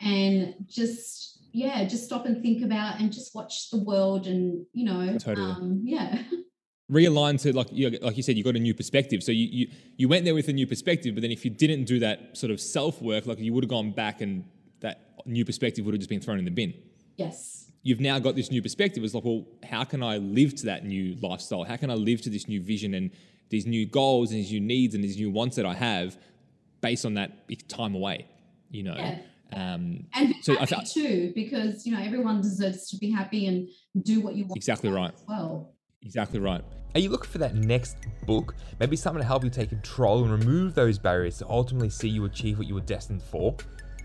[0.00, 4.84] and just yeah, just stop and think about and just watch the world and you
[4.84, 5.52] know, totally.
[5.52, 6.22] um, yeah.
[6.92, 9.68] realign to like you like you said you got a new perspective so you, you
[9.96, 12.50] you went there with a new perspective but then if you didn't do that sort
[12.50, 14.44] of self work like you would have gone back and
[14.80, 16.74] that new perspective would have just been thrown in the bin
[17.16, 20.66] yes you've now got this new perspective it's like well how can i live to
[20.66, 23.10] that new lifestyle how can i live to this new vision and
[23.48, 26.18] these new goals and these new needs and these new wants that i have
[26.82, 27.30] based on that
[27.68, 28.26] time away
[28.70, 29.18] you know yeah.
[29.54, 33.46] Um, and be so happy I too, because you know everyone deserves to be happy
[33.46, 33.68] and
[34.02, 34.56] do what you want.
[34.56, 35.12] Exactly right.
[35.28, 36.64] well, exactly right.
[36.94, 38.54] Are you looking for that next book?
[38.78, 42.26] Maybe something to help you take control and remove those barriers to ultimately see you
[42.26, 43.54] achieve what you were destined for?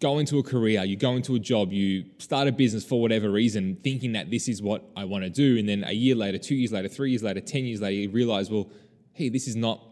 [0.00, 3.30] go into a career, you go into a job, you start a business for whatever
[3.30, 5.58] reason, thinking that this is what I want to do.
[5.58, 8.10] And then a year later, two years later, three years later, 10 years later, you
[8.10, 8.70] realize, well,
[9.12, 9.82] hey, this is not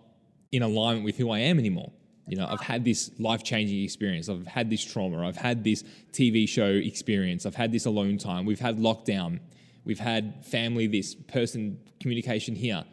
[0.52, 1.92] in alignment with who I am anymore.
[2.26, 4.28] You know, I've had this life changing experience.
[4.28, 5.26] I've had this trauma.
[5.26, 7.44] I've had this TV show experience.
[7.44, 8.46] I've had this alone time.
[8.46, 9.40] We've had lockdown.
[9.84, 12.84] We've had family, this person communication here.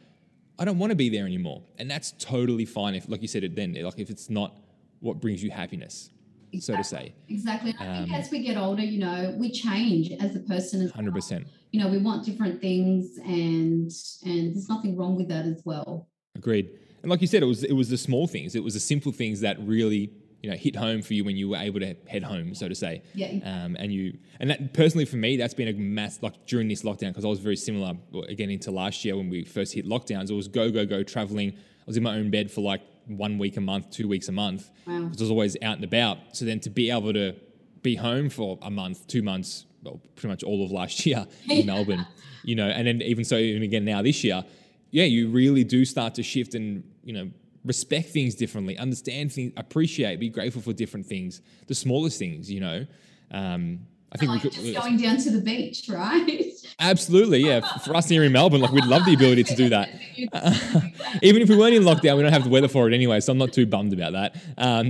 [0.60, 1.64] I don't want to be there anymore.
[1.78, 4.56] And that's totally fine if, like you said it then, like if it's not
[5.00, 6.12] what brings you happiness
[6.54, 6.62] exactly.
[6.62, 7.14] so to say.
[7.30, 7.76] Exactly.
[7.80, 10.90] I think um, as we get older, you know, we change as a person.
[10.90, 11.48] Hundred percent.
[11.72, 13.92] You know, we want different things, and
[14.26, 16.10] and there's nothing wrong with that as well.
[16.36, 16.70] Agreed.
[17.02, 19.12] And like you said, it was it was the small things, it was the simple
[19.12, 20.12] things that really
[20.42, 22.76] you know hit home for you when you were able to head home, so to
[22.76, 23.04] say.
[23.14, 23.28] Yeah.
[23.44, 26.84] Um, and you and that personally for me, that's been a mass like during this
[26.84, 27.94] lockdown because I was very similar
[28.28, 30.30] again into last year when we first hit lockdowns.
[30.30, 31.52] It was go go go traveling.
[31.52, 34.32] I was in my own bed for like one week a month, two weeks a
[34.32, 34.70] month.
[34.86, 35.04] Wow.
[35.04, 36.18] Because I was always out and about.
[36.34, 37.36] So then to be able to
[37.82, 41.66] be home for a month, two months, well, pretty much all of last year in
[41.66, 42.06] Melbourne,
[42.44, 44.44] you know, and then even so, even again now this year,
[44.92, 47.30] yeah, you really do start to shift and you know
[47.64, 52.60] respect things differently, understand things, appreciate, be grateful for different things, the smallest things, you
[52.60, 52.86] know.
[53.32, 53.80] Um,
[54.12, 56.51] I think like we could just going down to the beach, right?
[56.82, 57.62] Absolutely, yeah.
[57.78, 59.90] For us here in Melbourne, like we'd love the ability to do that.
[61.22, 63.32] even if we weren't in lockdown, we don't have the weather for it anyway, so
[63.32, 64.34] I'm not too bummed about that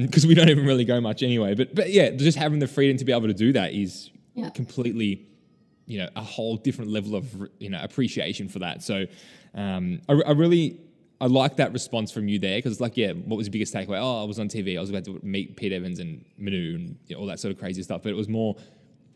[0.06, 1.54] because um, we don't even really go much anyway.
[1.54, 4.50] But but yeah, just having the freedom to be able to do that is yeah.
[4.52, 5.28] completely,
[5.86, 8.82] you know, a whole different level of you know appreciation for that.
[8.84, 9.06] So
[9.54, 10.80] um, I, I really
[11.20, 13.74] I like that response from you there because it's like, yeah, what was the biggest
[13.74, 14.00] takeaway?
[14.02, 14.78] Oh, I was on TV.
[14.78, 17.54] I was about to meet Pete Evans and Manu and you know, all that sort
[17.54, 18.02] of crazy stuff.
[18.02, 18.56] But it was more,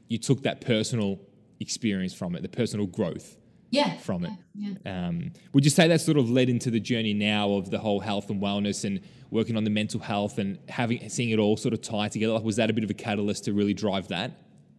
[0.07, 1.19] you took that personal
[1.59, 3.37] experience from it, the personal growth
[3.71, 4.31] yeah, from it.
[4.53, 5.07] Yeah, yeah.
[5.07, 7.99] Um, would you say that sort of led into the journey now of the whole
[7.99, 11.73] health and wellness and working on the mental health and having seeing it all sort
[11.73, 12.33] of tie together?
[12.33, 14.31] Like, was that a bit of a catalyst to really drive that?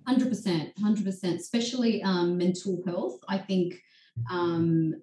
[0.06, 1.40] Hundred percent, hundred percent.
[1.40, 3.18] Especially um, mental health.
[3.28, 3.74] I think
[4.30, 4.94] um,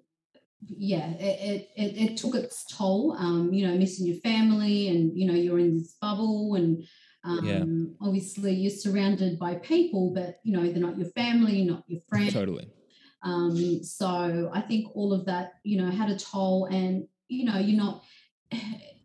[0.68, 5.26] yeah, it, it, it, took its toll, um, you know, missing your family and, you
[5.26, 6.82] know, you're in this bubble and
[7.24, 8.06] um, yeah.
[8.06, 12.34] obviously you're surrounded by people, but, you know, they're not your family, not your friends.
[12.34, 12.68] Totally.
[13.22, 17.58] Um, so I think all of that, you know, had a toll and, you know,
[17.58, 18.04] you're not,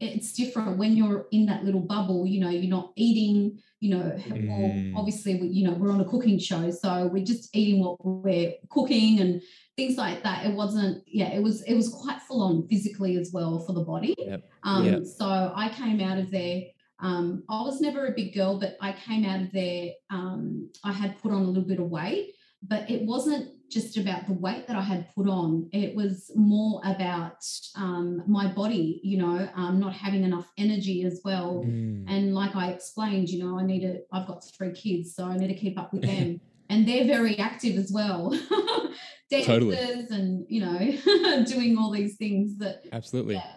[0.02, 4.18] it's different when you're in that little bubble, you know, you're not eating, you know,
[4.28, 4.94] mm.
[4.96, 6.72] obviously, we, you know, we're on a cooking show.
[6.72, 9.42] So we're just eating what we're cooking and,
[9.80, 13.32] things like that it wasn't yeah it was it was quite full on physically as
[13.32, 14.44] well for the body yep.
[14.64, 15.06] Um, yep.
[15.06, 16.64] so i came out of there
[17.02, 20.92] um, i was never a big girl but i came out of there um, i
[20.92, 22.34] had put on a little bit of weight
[22.64, 26.82] but it wasn't just about the weight that i had put on it was more
[26.84, 27.44] about
[27.76, 32.04] um, my body you know um, not having enough energy as well mm.
[32.08, 35.38] and like i explained you know i need to i've got three kids so i
[35.38, 38.30] need to keep up with them and they're very active as well
[39.30, 39.78] dancers totally.
[40.12, 43.52] and you know doing all these things that absolutely yeah.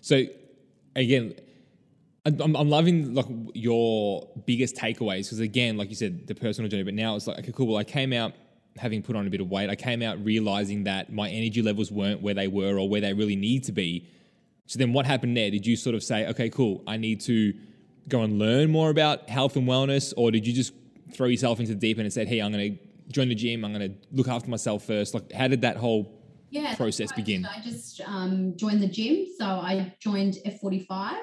[0.00, 0.24] so
[0.96, 1.34] again
[2.26, 6.82] I'm, I'm loving like your biggest takeaways because again like you said the personal journey
[6.82, 8.34] but now it's like okay cool well i came out
[8.76, 11.90] having put on a bit of weight i came out realizing that my energy levels
[11.90, 14.06] weren't where they were or where they really need to be
[14.66, 17.54] so then what happened there did you sort of say okay cool i need to
[18.08, 20.72] go and learn more about health and wellness or did you just
[21.14, 23.64] throw yourself into the deep end and said hey i'm going to join the gym.
[23.64, 25.14] I'm going to look after myself first.
[25.14, 27.46] Like, how did that whole yeah, process begin?
[27.46, 29.26] I just um, joined the gym.
[29.38, 31.16] So I joined F45.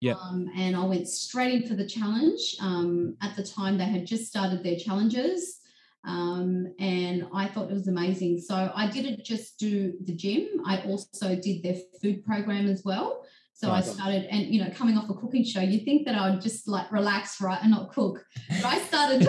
[0.00, 0.14] Yeah.
[0.14, 2.56] Um, and I went straight in for the challenge.
[2.60, 5.60] Um, at the time, they had just started their challenges.
[6.04, 8.40] Um, and I thought it was amazing.
[8.40, 13.24] So I didn't just do the gym, I also did their food program as well.
[13.54, 16.28] So I started, and you know, coming off a cooking show, you think that I
[16.28, 18.22] would just like relax, right, and not cook.
[18.50, 19.26] But I started,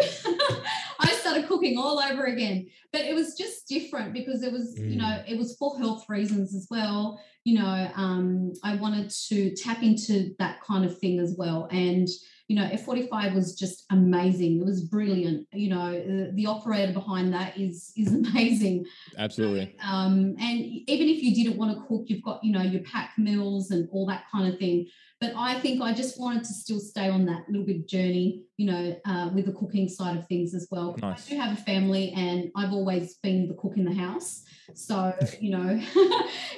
[1.00, 2.68] I started cooking all over again.
[2.92, 4.92] But it was just different because it was, mm.
[4.92, 5.24] you know, mm.
[5.28, 7.20] it was for health reasons as well.
[7.44, 12.08] You know, um, I wanted to tap into that kind of thing as well, and
[12.48, 14.62] you know, F45 was just amazing.
[14.62, 15.48] It was brilliant.
[15.52, 18.86] You know, the, the operator behind that is is amazing.
[19.18, 19.76] Absolutely.
[19.84, 23.14] Um, and even if you didn't want to cook, you've got, you know, your pack
[23.18, 24.88] meals and all that kind of thing.
[25.20, 28.68] But I think I just wanted to still stay on that little bit journey, you
[28.68, 30.96] know, uh, with the cooking side of things as well.
[31.02, 31.26] Nice.
[31.26, 34.44] I do have a family and I've always been the cook in the house.
[34.76, 35.82] So, you know,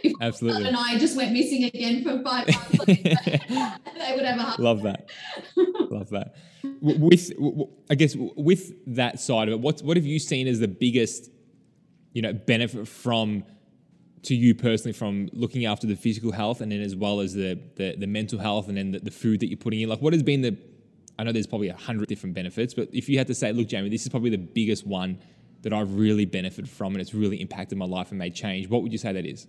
[0.03, 0.67] if Absolutely.
[0.67, 5.09] and I just went missing again for five months, they would have a Love that.
[5.55, 6.35] Love that.
[6.81, 7.31] With,
[7.89, 11.29] I guess, with that side of it, what, what have you seen as the biggest,
[12.11, 13.45] you know, benefit from
[14.23, 17.59] to you personally from looking after the physical health and then as well as the
[17.75, 19.89] the, the mental health and then the, the food that you're putting in?
[19.89, 20.57] Like, what has been the
[21.17, 23.67] I know there's probably a hundred different benefits, but if you had to say, look,
[23.67, 25.19] Jamie, this is probably the biggest one
[25.63, 28.81] that I've really benefited from and it's really impacted my life and made change, what
[28.81, 29.45] would you say that is?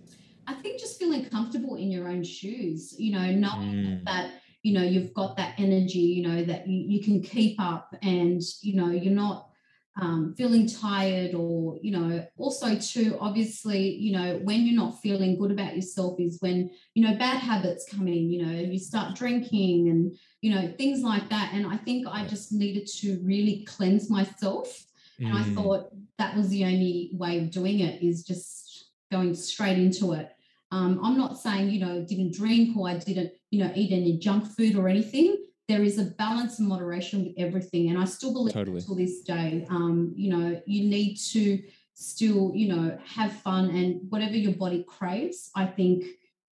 [0.47, 4.05] I think just feeling comfortable in your own shoes, you know, knowing mm.
[4.05, 4.31] that,
[4.63, 8.41] you know, you've got that energy, you know, that you, you can keep up and,
[8.61, 9.50] you know, you're not
[9.99, 15.37] um, feeling tired or you know also too obviously you know when you're not feeling
[15.37, 19.15] good about yourself is when you know bad habits come in you know you start
[19.15, 21.51] drinking and you know things like that.
[21.53, 24.85] And i think i just needed to really cleanse myself.
[25.19, 25.39] And mm.
[25.39, 30.13] i thought that was the only way of doing it is just going straight into
[30.13, 30.29] it.
[30.71, 34.17] Um, i'm not saying you know didn't drink or i didn't you know eat any
[34.17, 35.35] junk food or anything
[35.71, 37.89] there is a balance and moderation with everything.
[37.89, 38.81] And I still believe totally.
[38.81, 41.61] to this day, um, you know, you need to
[41.93, 46.03] still, you know, have fun and whatever your body craves, I think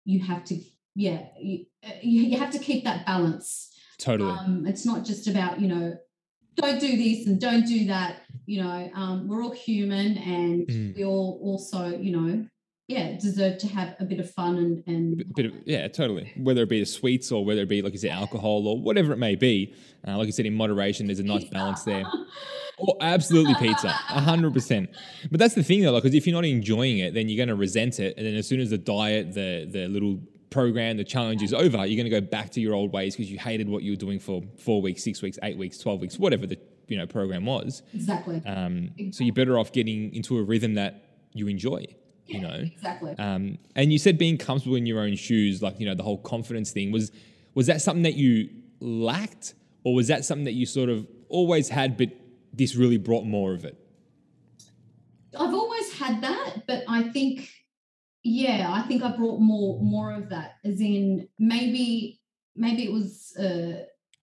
[0.06, 0.60] you have to,
[0.96, 1.66] yeah, you,
[2.02, 3.74] you have to keep that balance.
[3.98, 4.30] Totally.
[4.30, 5.98] Um, it's not just about, you know,
[6.56, 8.22] don't do this and don't do that.
[8.46, 10.96] You know, um, we're all human and mm.
[10.96, 12.46] we all also, you know,
[12.88, 16.32] yeah, deserve to have a bit of fun and and a bit of yeah, totally.
[16.38, 19.12] Whether it be the sweets or whether it be like you said alcohol or whatever
[19.12, 19.76] it may be,
[20.08, 22.06] uh, like I said in moderation, there's a nice balance there.
[22.80, 24.90] Oh, absolutely pizza, hundred percent.
[25.30, 27.50] But that's the thing though, like, because if you're not enjoying it, then you're going
[27.50, 30.20] to resent it, and then as soon as the diet, the the little
[30.50, 33.30] program, the challenge is over, you're going to go back to your old ways because
[33.30, 36.18] you hated what you were doing for four weeks, six weeks, eight weeks, twelve weeks,
[36.18, 37.84] whatever the you know program was.
[37.94, 38.42] Exactly.
[38.46, 41.86] Um, so you're better off getting into a rhythm that you enjoy
[42.28, 42.60] you know.
[42.64, 43.16] exactly.
[43.18, 46.18] Um, and you said being comfortable in your own shoes like you know the whole
[46.18, 47.12] confidence thing was
[47.54, 49.54] was that something that you lacked?
[49.84, 52.10] Or was that something that you sort of always had but
[52.52, 53.78] this really brought more of it?
[55.38, 57.50] I've always had that but i think
[58.24, 62.20] yeah i think i brought more more of that as in maybe
[62.58, 63.86] maybe it was a,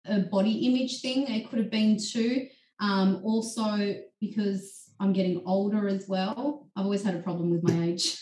[0.06, 2.48] a body image thing it could have been too.
[2.80, 6.68] Um, also because I'm getting older as well.
[6.76, 8.18] I've always had a problem with my age.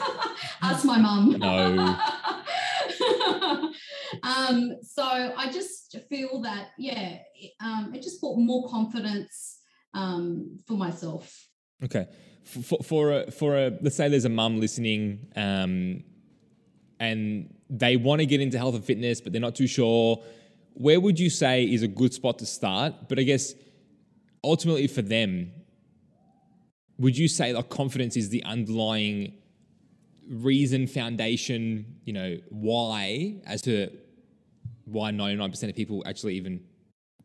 [0.62, 1.38] Ask my mum.
[1.38, 1.96] No.
[4.22, 9.60] um, so I just feel that, yeah, it, um, it just brought more confidence
[9.94, 11.46] um, for myself.
[11.84, 12.06] Okay.
[12.44, 16.02] For, for a, for a, let's say there's a mum listening um,
[16.98, 20.22] and they want to get into health and fitness, but they're not too sure.
[20.74, 23.08] Where would you say is a good spot to start?
[23.08, 23.54] But I guess
[24.42, 25.52] ultimately for them,
[26.98, 29.34] would you say like confidence is the underlying
[30.28, 33.90] reason, foundation, you know, why as to
[34.84, 36.60] why 99% of people actually even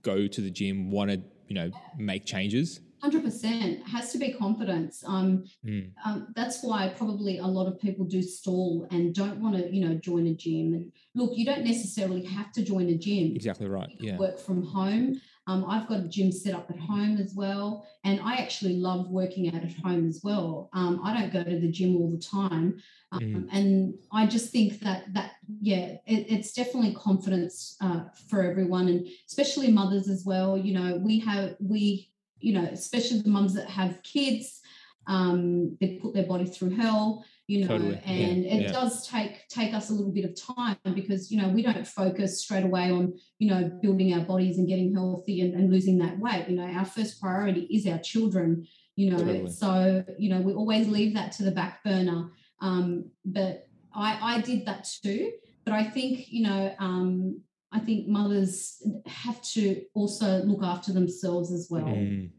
[0.01, 2.79] go to the gym, want to, you know, make changes?
[3.03, 5.03] 100% has to be confidence.
[5.07, 5.89] Um, mm.
[6.05, 9.87] um, that's why probably a lot of people do stall and don't want to you
[9.87, 10.73] know join a gym.
[10.75, 13.35] And look you don't necessarily have to join a gym.
[13.35, 13.89] Exactly right.
[13.99, 14.17] Yeah.
[14.17, 18.19] work from home um, I've got a gym set up at home as well, and
[18.21, 20.69] I actually love working out at home as well.
[20.73, 22.79] Um, I don't go to the gym all the time,
[23.11, 23.47] um, mm.
[23.51, 29.07] and I just think that that yeah, it, it's definitely confidence uh, for everyone, and
[29.27, 30.57] especially mothers as well.
[30.57, 34.61] You know, we have we you know, especially the mums that have kids,
[35.07, 38.01] um, they put their body through hell you know totally.
[38.05, 38.53] and yeah.
[38.53, 38.71] it yeah.
[38.71, 42.41] does take take us a little bit of time because you know we don't focus
[42.41, 46.17] straight away on you know building our bodies and getting healthy and, and losing that
[46.17, 49.49] weight you know our first priority is our children you know totally.
[49.49, 52.29] so you know we always leave that to the back burner
[52.61, 55.29] um, but i i did that too
[55.65, 57.41] but i think you know um,
[57.73, 62.29] i think mothers have to also look after themselves as well mm.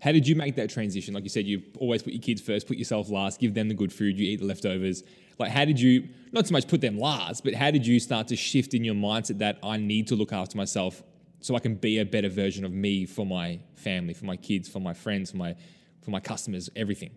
[0.00, 1.14] How did you make that transition?
[1.14, 3.74] Like you said, you always put your kids first, put yourself last, give them the
[3.74, 5.02] good food, you eat the leftovers.
[5.38, 8.28] Like, how did you, not so much put them last, but how did you start
[8.28, 11.02] to shift in your mindset that I need to look after myself
[11.40, 14.68] so I can be a better version of me for my family, for my kids,
[14.68, 15.54] for my friends, for my,
[16.02, 17.10] for my customers, everything?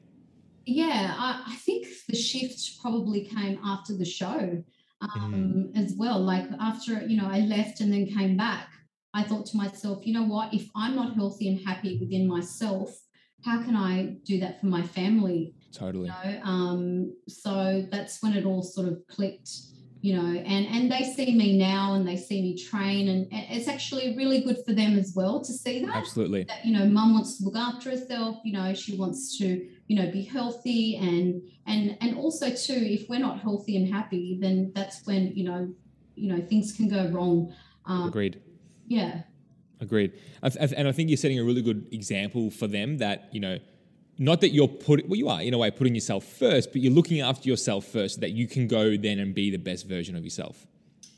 [0.65, 4.63] Yeah, I, I think the shift probably came after the show
[5.01, 5.77] um, mm.
[5.77, 6.19] as well.
[6.19, 8.69] Like after, you know, I left and then came back.
[9.15, 12.93] I thought to myself, you know what, if I'm not healthy and happy within myself,
[13.45, 15.56] how can I do that for my family?
[15.71, 16.12] Totally.
[16.25, 16.41] You know?
[16.43, 19.49] um, so that's when it all sort of clicked,
[20.01, 23.69] you know, and and they see me now and they see me train, and it's
[23.69, 25.95] actually really good for them as well to see that.
[25.95, 26.43] Absolutely.
[26.43, 28.39] That you know, mum wants to look after herself.
[28.43, 33.08] You know, she wants to you know be healthy and and and also too, if
[33.08, 35.73] we're not healthy and happy, then that's when you know
[36.15, 37.54] you know things can go wrong.
[37.86, 38.41] Um, Agreed
[38.88, 39.21] yeah.
[39.82, 40.13] Agreed.
[40.41, 43.60] And I think you're setting a really good example for them that, you know,
[44.17, 46.93] not that you're putting, well, you are in a way putting yourself first, but you're
[46.93, 50.15] looking after yourself first so that you can go then and be the best version
[50.15, 50.65] of yourself.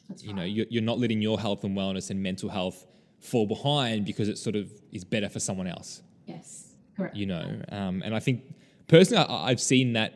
[0.10, 2.86] That's you know, you're not letting your health and wellness and mental health
[3.20, 6.02] fall behind because it sort of is better for someone else.
[6.26, 7.16] Yes, correct.
[7.16, 8.44] You know, um, and I think
[8.88, 10.14] personally, I, I've seen that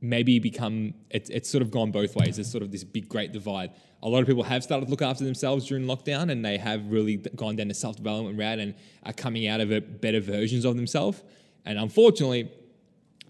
[0.00, 2.36] maybe become it's it's sort of gone both ways.
[2.36, 3.72] There's sort of this big great divide.
[4.02, 6.90] A lot of people have started to look after themselves during lockdown, and they have
[6.90, 8.74] really gone down the self development route and
[9.04, 11.22] are coming out of it better versions of themselves.
[11.64, 12.50] And unfortunately,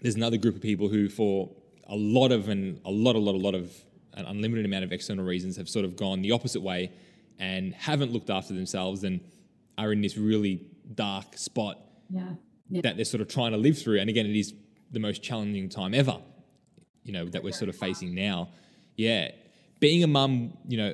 [0.01, 1.49] there's another group of people who, for
[1.87, 3.71] a lot of and a lot, a lot, a lot of
[4.13, 6.91] an unlimited amount of external reasons, have sort of gone the opposite way
[7.39, 9.19] and haven't looked after themselves and
[9.77, 12.29] are in this really dark spot yeah.
[12.69, 12.81] Yeah.
[12.81, 13.99] that they're sort of trying to live through.
[13.99, 14.53] And again, it is
[14.91, 16.19] the most challenging time ever,
[17.03, 18.49] you know, that we're sort of facing now.
[18.95, 19.31] Yeah.
[19.83, 20.93] Being a mum, you know,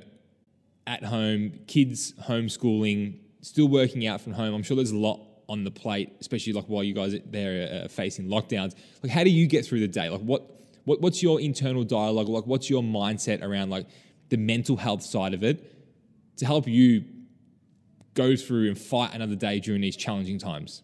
[0.87, 4.55] at home, kids homeschooling, still working out from home.
[4.55, 7.87] I'm sure there's a lot on the plate, especially like while you guys there are
[7.87, 8.73] facing lockdowns.
[9.03, 10.09] Like, how do you get through the day?
[10.09, 10.49] Like, what,
[10.85, 12.29] what what's your internal dialogue?
[12.29, 13.85] Like, what's your mindset around like
[14.29, 15.71] the mental health side of it
[16.37, 17.03] to help you
[18.15, 20.81] go through and fight another day during these challenging times?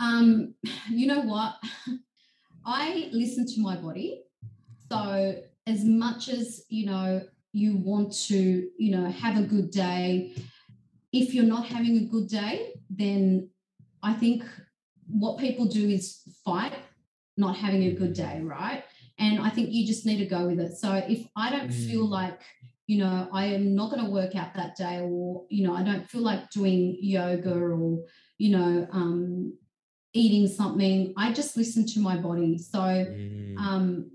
[0.00, 0.56] Um,
[0.90, 1.54] you know what?
[2.66, 4.24] I listen to my body.
[4.90, 5.36] So
[5.66, 10.34] as much as you know you want to, you know, have a good day,
[11.12, 13.50] if you're not having a good day, then
[14.02, 14.42] I think
[15.06, 16.72] what people do is fight
[17.36, 18.84] not having a good day, right?
[19.18, 20.76] And I think you just need to go with it.
[20.76, 21.86] So if I don't mm.
[21.86, 22.40] feel like,
[22.86, 25.82] you know, I am not going to work out that day, or, you know, I
[25.82, 28.04] don't feel like doing yoga or,
[28.38, 29.56] you know, um,
[30.14, 32.58] eating something, I just listen to my body.
[32.58, 33.56] So, mm.
[33.58, 34.10] um,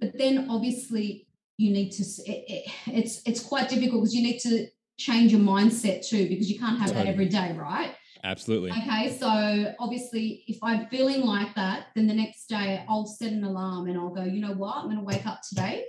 [0.00, 1.26] but then obviously
[1.56, 4.66] you need to, it, it, it's, it's quite difficult because you need to
[4.98, 7.04] change your mindset too, because you can't have totally.
[7.04, 7.94] that every day, right?
[8.22, 8.70] Absolutely.
[8.70, 13.44] Okay, so obviously, if I'm feeling like that, then the next day I'll set an
[13.44, 14.76] alarm and I'll go, you know what?
[14.76, 15.84] I'm going to wake up today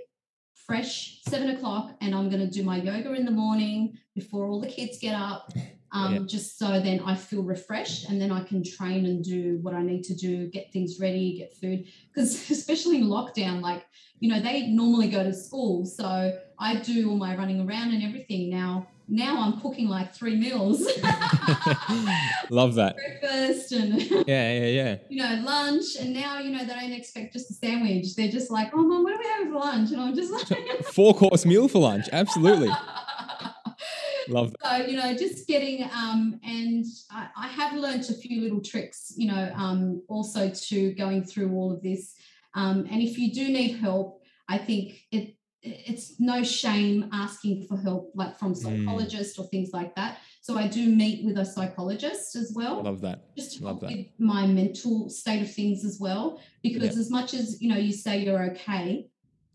[0.66, 4.60] fresh, seven o'clock, and I'm going to do my yoga in the morning before all
[4.60, 5.52] the kids get up.
[5.92, 6.20] Um, yeah.
[6.26, 9.82] Just so then I feel refreshed and then I can train and do what I
[9.82, 11.86] need to do, get things ready, get food.
[12.12, 13.84] Because especially in lockdown, like,
[14.18, 15.84] you know, they normally go to school.
[15.84, 18.50] So I do all my running around and everything.
[18.50, 20.80] Now, now I'm cooking like three meals.
[22.50, 22.96] Love that.
[22.96, 24.96] Breakfast and yeah, yeah, yeah.
[25.08, 28.16] You know, lunch, and now you know they don't expect just a sandwich.
[28.16, 29.92] They're just like, oh mom, what are we having for lunch?
[29.92, 32.08] And I'm just like, four course meal for lunch.
[32.12, 32.70] Absolutely.
[34.28, 34.80] Love that.
[34.80, 39.12] So, you know, just getting, um, and I, I have learned a few little tricks,
[39.16, 42.14] you know, um, also to going through all of this.
[42.54, 47.76] Um, and if you do need help, I think it it's no shame asking for
[47.76, 49.42] help like from psychologists mm.
[49.42, 53.34] or things like that so i do meet with a psychologist as well love that
[53.36, 53.90] just love that.
[53.90, 56.92] with my mental state of things as well because yep.
[56.92, 59.08] as much as you know you say you're okay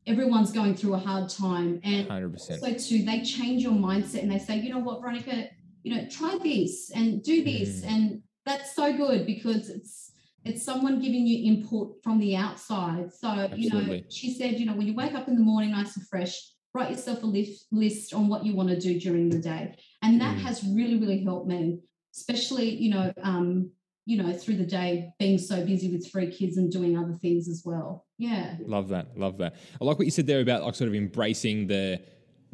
[0.07, 2.59] everyone's going through a hard time and 100%.
[2.59, 5.47] so too they change your mindset and they say you know what veronica
[5.83, 7.91] you know try this and do this mm.
[7.91, 10.11] and that's so good because it's
[10.43, 13.13] it's someone giving you input from the outside.
[13.13, 13.61] So, Absolutely.
[13.61, 16.07] you know, she said, you know, when you wake up in the morning nice and
[16.07, 16.35] fresh,
[16.73, 19.75] write yourself a list, list on what you want to do during the day.
[20.01, 20.41] And that mm.
[20.41, 21.79] has really, really helped me,
[22.15, 23.71] especially, you know, um,
[24.05, 27.47] you know, through the day being so busy with three kids and doing other things
[27.47, 28.05] as well.
[28.17, 28.55] Yeah.
[28.65, 29.17] Love that.
[29.17, 29.55] Love that.
[29.79, 32.01] I like what you said there about like sort of embracing the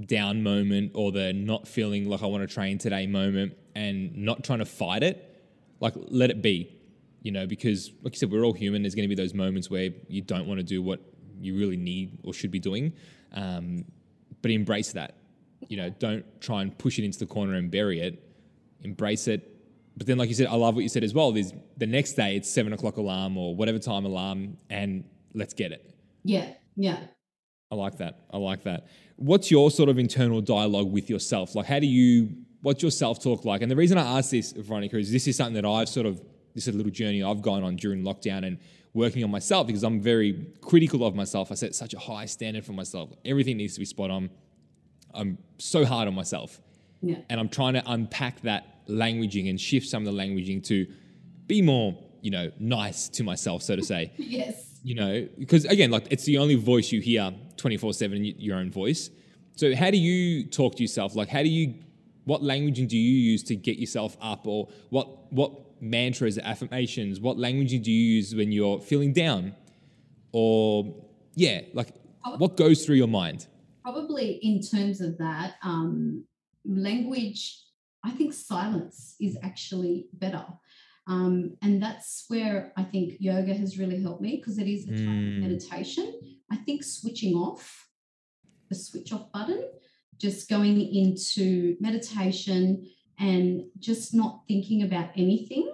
[0.06, 4.44] down moment or the not feeling like I want to train today moment and not
[4.44, 5.24] trying to fight it.
[5.80, 6.78] Like let it be
[7.28, 8.84] you know, because like you said, we're all human.
[8.84, 11.02] There's going to be those moments where you don't want to do what
[11.40, 12.94] you really need or should be doing,
[13.34, 13.84] um,
[14.42, 15.16] but embrace that.
[15.68, 18.24] You know, don't try and push it into the corner and bury it.
[18.82, 19.57] Embrace it.
[19.98, 21.32] But then, like you said, I love what you said as well.
[21.32, 25.72] There's the next day, it's seven o'clock alarm or whatever time alarm, and let's get
[25.72, 25.92] it.
[26.24, 27.00] Yeah, yeah.
[27.72, 28.20] I like that.
[28.32, 28.88] I like that.
[29.16, 31.56] What's your sort of internal dialogue with yourself?
[31.56, 32.30] Like, how do you?
[32.62, 33.64] What's your self talk like?
[33.64, 36.22] And the reason I ask this, Veronica, is this is something that I've sort of
[36.54, 38.60] this is a little journey I've gone on during lockdown and
[38.94, 41.52] working on myself because I'm very critical of myself.
[41.52, 43.12] I set such a high standard for myself.
[43.26, 44.30] Everything needs to be spot on.
[45.14, 46.60] I'm so hard on myself.
[47.02, 47.18] Yeah.
[47.30, 50.88] And I'm trying to unpack that languaging and shift some of the languaging to
[51.48, 54.12] be more, you know, nice to myself, so to say.
[54.18, 54.80] yes.
[54.84, 58.72] You know, because again, like it's the only voice you hear 24 7, your own
[58.72, 59.10] voice.
[59.56, 61.16] So, how do you talk to yourself?
[61.16, 61.74] Like, how do you,
[62.26, 67.20] what languaging do you use to get yourself up, or what, what mantras, affirmations?
[67.20, 69.56] What language do you use when you're feeling down?
[70.32, 70.96] Or,
[71.34, 71.90] yeah, like
[72.38, 73.48] what goes through your mind?
[73.84, 76.26] Probably in terms of that, um,
[76.68, 77.64] language,
[78.04, 80.46] I think silence is actually better.
[81.08, 84.92] Um, and that's where I think yoga has really helped me because it is a
[84.92, 85.38] type mm.
[85.38, 86.20] of meditation.
[86.52, 87.88] I think switching off,
[88.70, 89.70] the switch off button,
[90.18, 92.90] just going into meditation
[93.20, 95.72] and just not thinking about anything,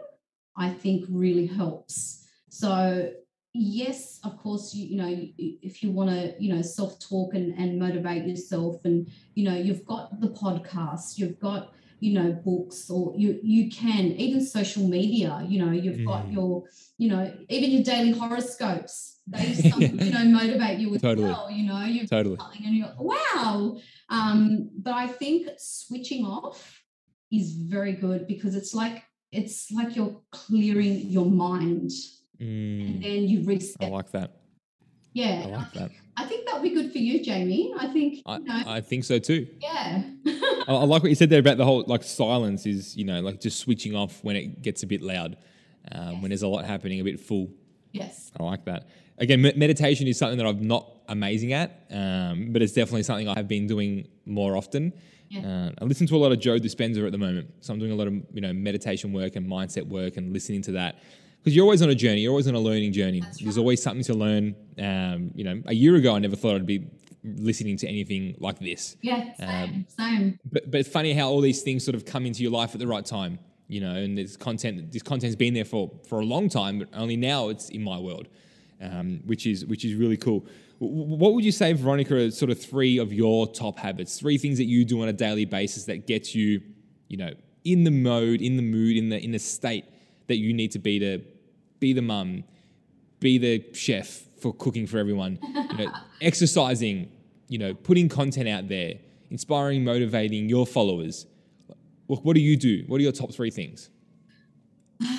[0.55, 2.27] I think really helps.
[2.49, 3.11] So
[3.53, 7.53] yes, of course, you, you know, if you want to, you know, self talk and,
[7.57, 12.89] and motivate yourself, and, you know, you've got the podcast, you've got, you know, books,
[12.89, 16.05] or you, you can, even social media, you know, you've mm.
[16.05, 16.63] got your,
[16.97, 21.29] you know, even your daily horoscopes, they, some, you know, motivate you as totally.
[21.29, 22.37] well, you know, you've totally.
[22.65, 23.77] and you're, wow.
[24.09, 26.81] Um, but I think switching off
[27.31, 31.91] is very good because it's like, it's like you're clearing your mind
[32.39, 32.88] mm.
[32.88, 33.81] and then you reset.
[33.81, 34.31] I like that.
[35.13, 35.91] Yeah, I like that.
[36.17, 37.73] I think that would be good for you, Jamie.
[37.77, 38.21] I think.
[38.25, 39.47] I, you know, I think so too.
[39.61, 40.03] Yeah.
[40.25, 43.21] I, I, like what you said there about the whole like silence is you know
[43.21, 45.38] like just switching off when it gets a bit loud,
[45.91, 46.21] um, yes.
[46.21, 47.49] when there's a lot happening, a bit full.
[47.91, 48.31] Yes.
[48.39, 48.88] I like that.
[49.19, 53.36] Again, meditation is something that I'm not amazing at, um, but it's definitely something I
[53.36, 54.93] have been doing more often.
[55.29, 55.67] Yeah.
[55.67, 57.91] Uh, I listen to a lot of Joe Dispenza at the moment, so I'm doing
[57.91, 60.99] a lot of you know meditation work and mindset work and listening to that
[61.43, 62.21] because you're always on a journey.
[62.21, 63.19] You're always on a learning journey.
[63.19, 63.35] Right.
[63.41, 64.55] There's always something to learn.
[64.79, 66.87] Um, you know, a year ago, I never thought I'd be
[67.23, 68.95] listening to anything like this.
[69.01, 70.39] Yeah, same, um, same.
[70.49, 72.79] But but it's funny how all these things sort of come into your life at
[72.79, 73.39] the right time.
[73.67, 76.87] You know, and this content, this content's been there for for a long time, but
[76.93, 78.29] only now it's in my world,
[78.81, 80.45] um, which is which is really cool.
[80.79, 84.19] What would you say, Veronica, are sort of three of your top habits?
[84.19, 86.61] Three things that you do on a daily basis that gets you,
[87.07, 87.31] you know,
[87.63, 89.85] in the mode, in the mood, in the in the state
[90.27, 91.21] that you need to be to
[91.84, 92.45] be the mum,
[93.19, 97.11] be the chef for cooking for everyone, you know, exercising,
[97.49, 98.93] you know, putting content out there,
[99.29, 101.25] inspiring, motivating your followers.
[102.07, 102.86] What, what do you do?
[102.88, 103.89] What are your top three things?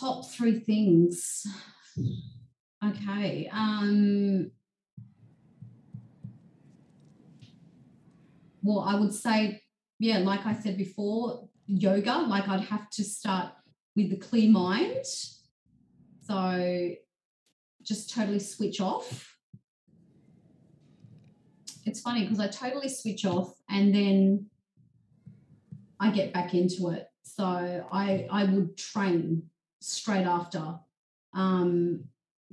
[0.00, 1.46] Top three things.
[2.84, 3.48] Okay.
[3.52, 4.52] Um,
[8.62, 9.62] well, I would say,
[9.98, 13.52] yeah, like I said before, yoga, like I'd have to start
[13.96, 15.06] with a clear mind
[16.26, 16.90] so
[17.82, 19.36] just totally switch off.
[21.84, 24.46] It's funny because I totally switch off and then
[26.00, 27.06] I get back into it.
[27.22, 29.44] So I I would train
[29.80, 30.78] straight after.
[31.34, 32.04] Um,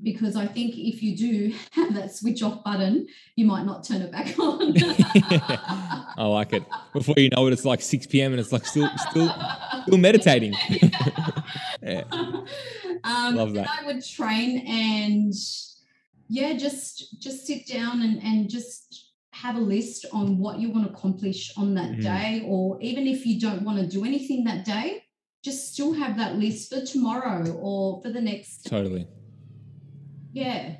[0.03, 4.01] because I think if you do have that switch off button, you might not turn
[4.01, 4.73] it back on.
[6.17, 6.63] I like it.
[6.93, 8.31] Before you know it, it's like 6 p.m.
[8.31, 9.33] and it's like still still
[9.83, 10.55] still meditating.
[11.81, 12.03] yeah.
[13.03, 13.67] Um, Love that.
[13.69, 15.33] I would train and
[16.27, 20.85] yeah, just just sit down and and just have a list on what you want
[20.85, 22.01] to accomplish on that mm.
[22.01, 25.03] day, or even if you don't want to do anything that day,
[25.43, 28.65] just still have that list for tomorrow or for the next.
[28.65, 29.07] Totally.
[30.31, 30.75] Yeah.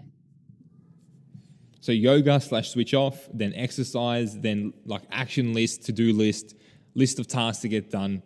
[1.80, 6.56] So yoga slash switch off, then exercise, then like action list, to do list,
[6.94, 8.22] list of tasks to get done.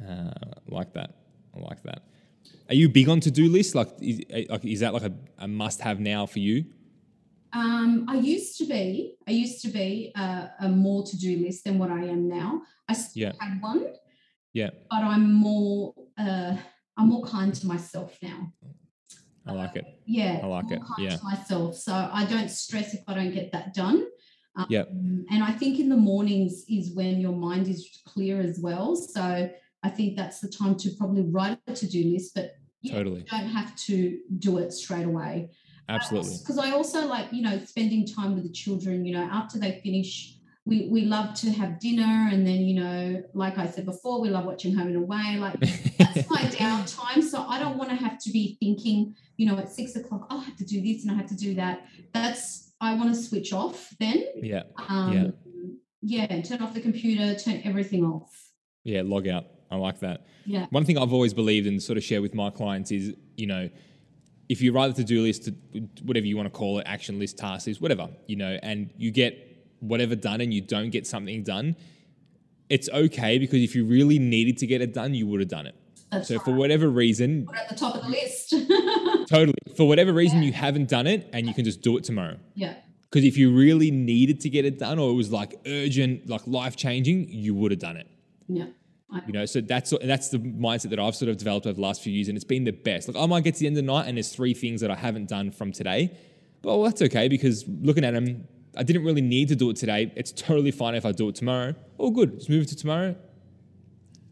[0.00, 0.32] Uh,
[0.66, 1.14] like that.
[1.54, 2.02] I like that.
[2.72, 3.74] Are you big on to do lists?
[3.74, 6.64] Like, is, like, is that like a, a must have now for you?
[7.52, 9.14] Um, I used to be.
[9.28, 12.62] I used to be a, a more to do list than what I am now.
[12.88, 13.32] I still yeah.
[13.38, 13.88] had one.
[14.54, 14.70] Yeah.
[14.90, 15.92] But I'm more.
[16.16, 16.56] Uh,
[16.96, 18.50] I'm more kind to myself now.
[19.46, 19.84] I like it.
[20.06, 20.40] yeah.
[20.42, 20.80] I like it.
[20.96, 21.18] Yeah.
[21.22, 24.06] Myself, so I don't stress if I don't get that done.
[24.56, 24.84] Um, yeah.
[24.88, 28.96] And I think in the mornings is when your mind is clear as well.
[28.96, 29.50] So
[29.82, 32.54] I think that's the time to probably write a to do list, but
[32.90, 35.50] totally you don't have to do it straight away.
[35.88, 36.36] Absolutely.
[36.38, 39.80] Because I also like, you know, spending time with the children, you know, after they
[39.82, 42.28] finish, we, we love to have dinner.
[42.30, 45.36] And then, you know, like I said before, we love watching Home and Away.
[45.38, 47.22] Like that's my downtime.
[47.22, 50.38] So I don't want to have to be thinking, you know, at six o'clock, oh,
[50.38, 51.86] I have to do this and I have to do that.
[52.14, 54.24] That's, I want to switch off then.
[54.36, 54.62] Yeah.
[54.88, 55.34] Um,
[56.02, 56.26] yeah.
[56.26, 56.42] Yeah.
[56.42, 58.50] Turn off the computer, turn everything off.
[58.84, 59.02] Yeah.
[59.04, 59.46] Log out.
[59.72, 60.26] I like that.
[60.44, 60.66] Yeah.
[60.68, 63.70] One thing I've always believed and sort of share with my clients is, you know,
[64.50, 65.48] if you write a to-do list,
[66.02, 69.10] whatever you want to call it, action list, task list, whatever, you know, and you
[69.10, 71.74] get whatever done and you don't get something done,
[72.68, 75.66] it's okay because if you really needed to get it done, you would have done
[75.66, 75.74] it.
[76.10, 76.44] That's so right.
[76.44, 78.50] for whatever reason, Put at the top of the list.
[79.30, 79.56] totally.
[79.74, 80.48] For whatever reason, yeah.
[80.48, 82.36] you haven't done it, and you can just do it tomorrow.
[82.54, 82.74] Yeah.
[83.04, 86.46] Because if you really needed to get it done, or it was like urgent, like
[86.46, 88.08] life changing, you would have done it.
[88.46, 88.66] Yeah.
[89.26, 92.02] You know, so that's that's the mindset that I've sort of developed over the last
[92.02, 93.08] few years, and it's been the best.
[93.08, 94.90] Like I might get to the end of the night, and there's three things that
[94.90, 96.16] I haven't done from today,
[96.62, 99.76] but well, that's okay because looking at them, I didn't really need to do it
[99.76, 100.12] today.
[100.16, 101.74] It's totally fine if I do it tomorrow.
[101.98, 103.14] Oh, good, just move it to tomorrow.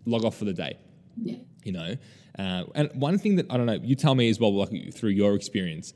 [0.06, 0.78] Log off for the day.
[1.16, 1.36] Yeah.
[1.62, 1.96] You know,
[2.38, 5.10] uh, and one thing that I don't know, you tell me as well, like through
[5.10, 5.92] your experience,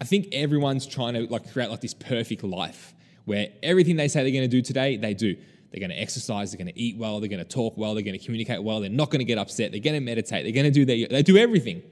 [0.00, 2.94] I think everyone's trying to like create like this perfect life
[3.24, 5.36] where everything they say they're going to do today, they do.
[5.74, 6.52] They're going to exercise.
[6.52, 7.18] They're going to eat well.
[7.18, 7.94] They're going to talk well.
[7.94, 8.78] They're going to communicate well.
[8.78, 9.72] They're not going to get upset.
[9.72, 10.44] They're going to meditate.
[10.44, 11.82] They're going to do their, they do everything.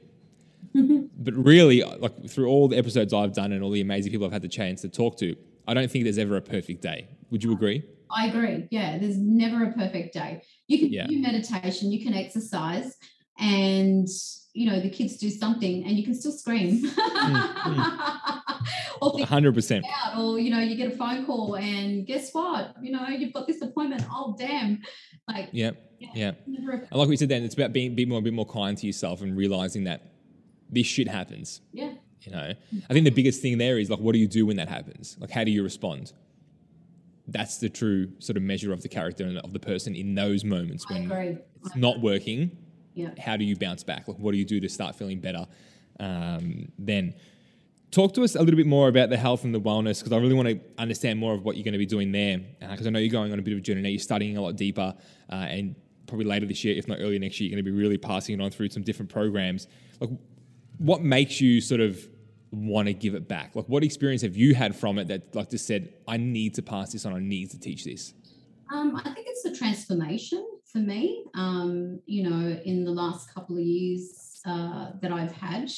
[1.19, 4.33] but really, like through all the episodes I've done and all the amazing people I've
[4.33, 5.35] had the chance to talk to,
[5.67, 7.09] I don't think there's ever a perfect day.
[7.31, 7.83] Would you agree?
[8.09, 8.69] I agree.
[8.71, 10.45] Yeah, there's never a perfect day.
[10.69, 11.09] You can yeah.
[11.09, 12.97] do meditation, you can exercise,
[13.41, 14.07] and
[14.55, 16.83] you know the kids do something, and you can still scream.
[16.83, 18.41] mm,
[19.01, 19.87] or hundred percent.
[20.17, 22.75] Or you know, you get a phone call, and guess what?
[22.83, 24.05] You know, you've got this appointment.
[24.11, 24.83] Oh, damn!
[25.27, 26.09] Like, yeah, yeah.
[26.15, 26.33] yeah.
[26.47, 27.29] I like what you said.
[27.29, 30.13] Then it's about being be more, a bit more kind to yourself and realizing that
[30.69, 31.61] this shit happens.
[31.73, 31.93] Yeah.
[32.21, 32.53] You know,
[32.89, 35.17] I think the biggest thing there is like, what do you do when that happens?
[35.19, 36.13] Like, how do you respond?
[37.27, 40.45] That's the true sort of measure of the character and of the person in those
[40.45, 41.11] moments when
[41.65, 42.57] it's not working.
[42.95, 43.11] Yeah.
[43.19, 44.09] How do you bounce back?
[44.09, 45.47] Like, what do you do to start feeling better?
[45.99, 47.15] Um, then
[47.91, 50.17] talk to us a little bit more about the health and the wellness because I
[50.19, 52.41] really want to understand more of what you're going to be doing there.
[52.61, 53.89] Because uh, I know you're going on a bit of a journey now.
[53.89, 54.95] You're studying a lot deeper,
[55.31, 55.77] uh, and
[56.07, 58.39] probably later this year, if not earlier next year, you're going to be really passing
[58.39, 59.69] it on through some different programs.
[60.01, 60.11] Like,
[60.79, 62.09] what makes you sort of
[62.51, 63.55] want to give it back?
[63.55, 66.63] Like, what experience have you had from it that, like, just said, I need to
[66.63, 68.13] pass this on, I need to teach this?
[68.71, 71.27] Um, I think it's the transformation for me.
[71.35, 75.71] Um, you know, in the last couple of years uh, that I've had,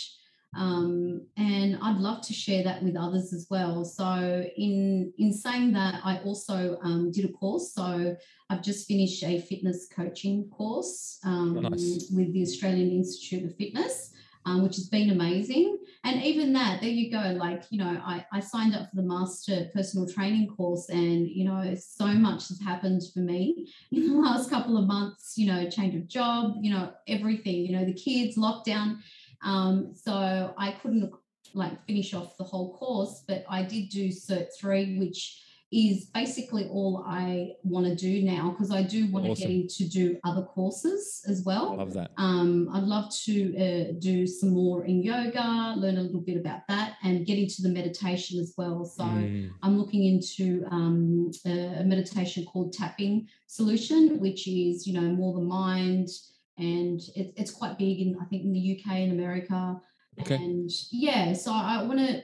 [0.56, 3.84] um, and I'd love to share that with others as well.
[3.84, 7.72] So, in in saying that, I also um, did a course.
[7.74, 8.16] So,
[8.48, 12.08] I've just finished a fitness coaching course um, nice.
[12.14, 14.13] with the Australian Institute of Fitness
[14.46, 15.78] um, which has been amazing.
[16.04, 17.34] And even that, there you go.
[17.38, 21.44] Like, you know, I, I signed up for the master personal training course, and, you
[21.44, 25.68] know, so much has happened for me in the last couple of months, you know,
[25.70, 28.98] change of job, you know, everything, you know, the kids, lockdown.
[29.42, 31.12] Um, so I couldn't
[31.54, 35.43] like finish off the whole course, but I did do Cert 3, which
[35.74, 39.48] is basically all I want to do now because I do want awesome.
[39.48, 41.76] to get into do other courses as well.
[41.76, 42.12] Love that.
[42.16, 46.60] Um, I'd love to uh, do some more in yoga, learn a little bit about
[46.68, 48.84] that, and get into the meditation as well.
[48.84, 49.50] So mm.
[49.64, 55.44] I'm looking into um, a meditation called Tapping Solution, which is you know more the
[55.44, 56.08] mind,
[56.56, 59.80] and it, it's quite big in I think in the UK and America.
[60.20, 60.36] Okay.
[60.36, 62.22] And yeah, so I want to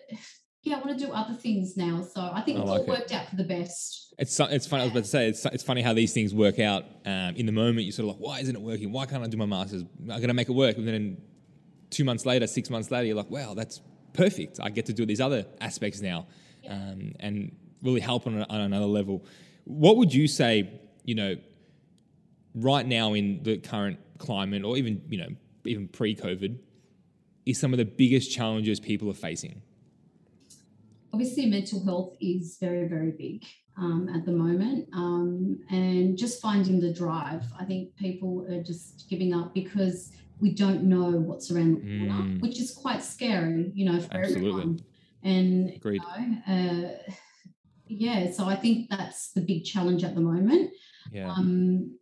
[0.62, 2.02] yeah, I want to do other things now.
[2.02, 3.14] So I think I it's like all worked it.
[3.14, 4.14] out for the best.
[4.18, 4.82] It's it's funny.
[4.82, 6.84] I was about to say it's, it's funny how these things work out.
[7.06, 8.92] Um, in the moment, you're sort of like, why isn't it working?
[8.92, 9.84] Why can't I do my masters?
[10.00, 10.76] I'm going to make it work.
[10.76, 11.16] And then
[11.88, 13.80] two months later, six months later, you're like, wow, that's
[14.12, 14.60] perfect.
[14.62, 16.26] I get to do these other aspects now,
[16.62, 16.74] yeah.
[16.74, 19.24] um, and really help on, on another level.
[19.64, 20.80] What would you say?
[21.04, 21.36] You know,
[22.54, 25.28] right now in the current climate, or even you know,
[25.64, 26.58] even pre-COVID,
[27.46, 29.62] is some of the biggest challenges people are facing
[31.12, 33.44] obviously mental health is very very big
[33.76, 39.06] um, at the moment um, and just finding the drive i think people are just
[39.08, 42.40] giving up because we don't know what's around the corner mm.
[42.40, 44.48] which is quite scary you know for Absolutely.
[44.48, 44.80] everyone
[45.22, 46.02] and Agreed.
[46.18, 47.12] You know, uh,
[47.86, 50.70] yeah so i think that's the big challenge at the moment
[51.12, 51.32] yeah.
[51.32, 51.98] Um,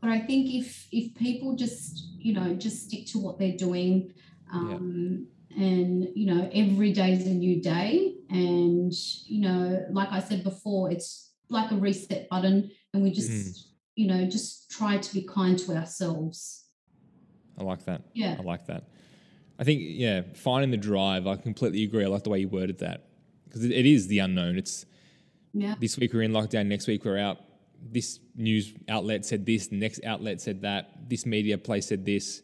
[0.00, 4.12] but i think if if people just you know just stick to what they're doing
[4.52, 8.14] um, yeah and you know every day is a new day.
[8.30, 8.92] And
[9.26, 13.64] you know like i said before it's like a reset button and we just mm.
[13.96, 16.66] you know just try to be kind to ourselves.
[17.58, 18.02] I like that.
[18.12, 18.36] Yeah.
[18.38, 18.84] I like that.
[19.58, 22.04] I think yeah finding the drive i completely agree.
[22.04, 23.08] I like the way you worded that
[23.44, 24.58] because it, it is the unknown.
[24.58, 24.86] It's
[25.52, 25.74] yeah.
[25.80, 27.38] this week we're in lockdown next week we're out.
[27.90, 31.08] This news outlet said this next outlet said that.
[31.08, 32.42] This media place said this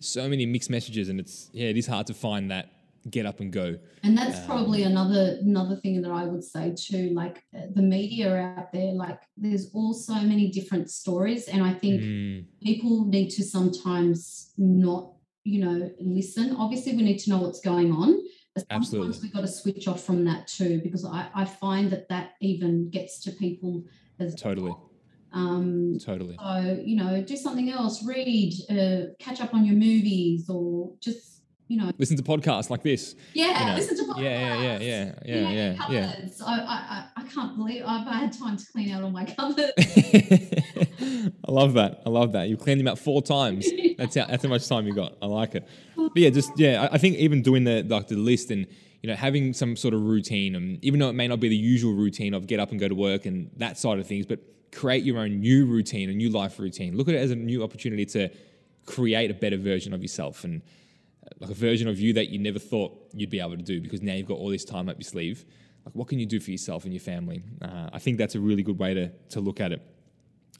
[0.00, 2.70] so many mixed messages, and it's yeah, it is hard to find that
[3.08, 3.78] get up and go.
[4.02, 7.10] And that's um, probably another another thing that I would say too.
[7.10, 11.72] Like uh, the media out there, like there's all so many different stories, and I
[11.72, 12.44] think mm.
[12.62, 15.12] people need to sometimes not,
[15.44, 16.56] you know, listen.
[16.56, 18.20] Obviously, we need to know what's going on.
[18.54, 19.18] But sometimes Absolutely.
[19.22, 22.90] we've got to switch off from that too, because I, I find that that even
[22.90, 23.84] gets to people
[24.18, 24.74] as totally.
[25.32, 26.36] Well um, totally.
[26.38, 31.42] So, you know, do something else, read, uh, catch up on your movies, or just,
[31.68, 33.14] you know, listen to podcasts like this.
[33.32, 33.74] Yeah, you know.
[33.76, 34.22] listen to podcasts.
[34.22, 35.90] Yeah, yeah, yeah, yeah, yeah, yeah.
[35.90, 36.28] yeah.
[36.46, 39.72] I, I, I can't believe I've had time to clean out all my cupboards.
[39.78, 42.02] I love that.
[42.04, 42.48] I love that.
[42.48, 43.68] You've cleaned them out four times.
[43.98, 45.18] That's how, that's how much time you got.
[45.20, 45.68] I like it.
[45.94, 48.66] But yeah, just yeah, I, I think even doing the like the list and
[49.02, 51.56] you know, having some sort of routine, and even though it may not be the
[51.56, 54.40] usual routine of get up and go to work and that side of things, but
[54.72, 56.96] create your own new routine, a new life routine.
[56.96, 58.30] Look at it as a new opportunity to
[58.86, 60.62] create a better version of yourself and
[61.24, 63.80] uh, like a version of you that you never thought you'd be able to do
[63.80, 65.44] because now you've got all this time up your sleeve.
[65.84, 67.42] Like, what can you do for yourself and your family?
[67.62, 69.82] Uh, I think that's a really good way to, to look at it.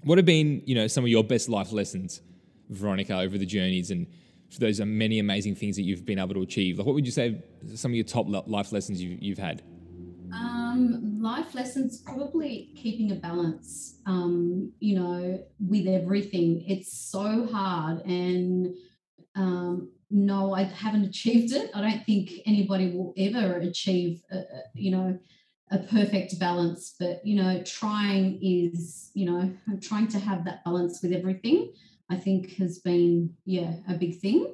[0.02, 2.22] What have been, you know, some of your best life lessons,
[2.70, 4.06] Veronica, over the journeys and
[4.50, 6.78] for those many amazing things that you've been able to achieve?
[6.78, 7.42] Like, what would you say
[7.74, 9.62] some of your top life lessons you've, you've had?
[10.32, 14.00] Um, life lessons probably keeping a balance.
[14.06, 18.74] Um, you know, with everything, it's so hard, and
[19.34, 21.70] um, no, I haven't achieved it.
[21.74, 25.18] I don't think anybody will ever achieve, a, a, you know,
[25.70, 26.94] a perfect balance.
[26.98, 31.72] But you know, trying is, you know, I'm trying to have that balance with everything.
[32.10, 34.52] I think has been, yeah, a big thing.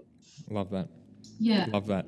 [0.50, 0.88] Love that.
[1.38, 2.06] Yeah, love that.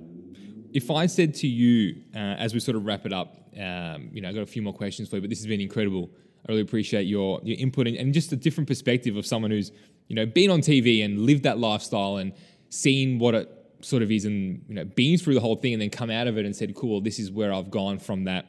[0.74, 4.20] If I said to you, uh, as we sort of wrap it up, um, you
[4.20, 6.10] know, I got a few more questions for you, but this has been incredible.
[6.46, 9.72] I really appreciate your your input and, and just a different perspective of someone who's,
[10.06, 12.32] you know, been on TV and lived that lifestyle and
[12.70, 15.80] seen what it sort of is and you know been through the whole thing and
[15.80, 18.46] then come out of it and said, "Cool, this is where I've gone from that."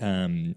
[0.00, 0.54] Um,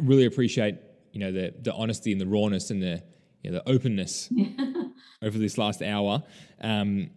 [0.00, 0.76] really appreciate
[1.12, 3.02] you know the the honesty and the rawness and the
[3.42, 4.32] you know, the openness
[5.22, 6.22] over this last hour.
[6.60, 7.10] Um,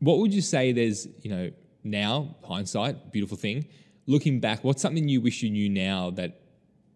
[0.00, 0.72] what would you say?
[0.72, 1.50] There's you know
[1.82, 3.66] now hindsight, beautiful thing.
[4.06, 6.40] Looking back, what's something you wish you knew now that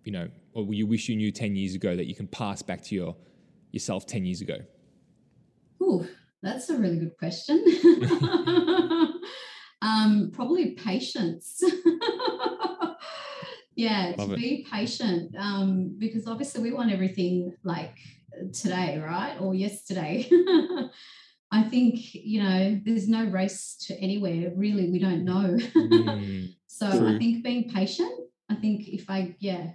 [0.04, 2.82] you know, or you wish you knew ten years ago that you can pass back
[2.84, 3.16] to your
[3.72, 4.58] yourself ten years ago?
[5.82, 6.06] Ooh,
[6.42, 7.64] that's a really good question.
[9.82, 11.62] um, probably patience.
[13.74, 14.36] yeah, Love to it.
[14.36, 17.96] be patient um, because obviously we want everything like
[18.52, 19.36] today, right?
[19.40, 20.28] Or yesterday.
[21.50, 24.52] I think, you know, there's no race to anywhere.
[24.54, 25.56] Really, we don't know.
[25.56, 27.14] Mm, so true.
[27.14, 28.12] I think being patient,
[28.48, 29.72] I think if I, yeah,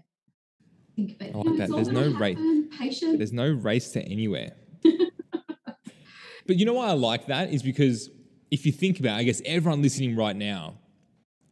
[0.95, 1.69] think about I like oh, that.
[1.69, 2.37] There's no race.
[2.77, 3.17] Patient.
[3.17, 4.53] There's no race to anywhere.
[6.45, 8.09] But you know why I like that is because
[8.51, 10.75] if you think about, I guess everyone listening right now,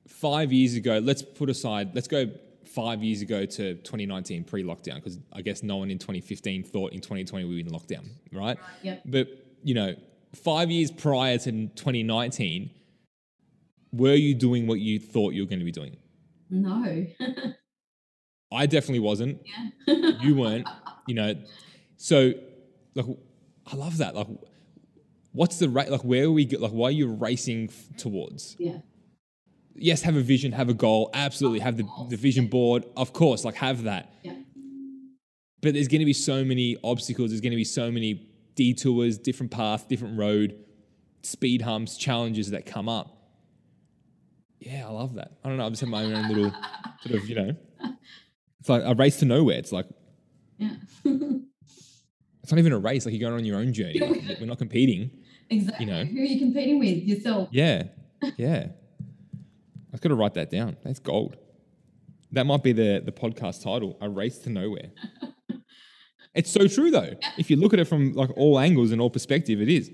[0.07, 2.29] five years ago, let's put aside, let's go
[2.65, 7.01] five years ago to 2019 pre-lockdown because I guess no one in 2015 thought in
[7.01, 8.57] 2020 we were in lockdown, right?
[8.83, 9.03] Yep.
[9.05, 9.27] But
[9.63, 9.95] you know,
[10.35, 12.69] five years prior to 2019,
[13.91, 15.97] were you doing what you thought you were going to be doing?
[16.49, 17.05] No.
[18.53, 19.45] I definitely wasn't.
[19.87, 20.11] Yeah.
[20.21, 20.67] you weren't.
[21.07, 21.35] You know,
[21.97, 22.33] so
[22.95, 23.05] like
[23.71, 24.15] I love that.
[24.15, 24.27] Like
[25.33, 25.89] what's the rate?
[25.89, 26.45] Like, where are we?
[26.47, 28.55] Like, why are you racing f- towards?
[28.59, 28.77] Yeah.
[29.75, 31.09] Yes, have a vision, have a goal.
[31.13, 32.85] Absolutely, have the, the vision board.
[32.97, 34.13] Of course, like have that.
[34.23, 34.33] Yeah.
[35.61, 37.31] But there's going to be so many obstacles.
[37.31, 40.57] There's going to be so many detours, different path, different road,
[41.23, 43.20] speed humps, challenges that come up.
[44.61, 45.31] Yeah, I love that.
[45.43, 45.65] I don't know.
[45.65, 46.51] I've just had my own little
[47.01, 47.55] sort of, you know,
[48.59, 49.57] it's like a race to nowhere.
[49.57, 49.87] It's like,
[50.59, 50.75] yeah.
[51.03, 53.07] it's not even a race.
[53.07, 53.99] Like you're going on your own journey.
[54.29, 55.09] Like, we're not competing.
[55.49, 55.85] Exactly.
[55.85, 57.03] You know, who are you competing with?
[57.03, 57.49] Yourself.
[57.51, 57.83] Yeah,
[58.37, 58.67] yeah.
[59.91, 60.77] I've got to write that down.
[60.83, 61.37] That's gold.
[62.31, 64.91] That might be the the podcast title: "A Race to Nowhere."
[66.35, 67.15] it's so true, though.
[67.39, 69.91] If you look at it from like all angles and all perspective, it is.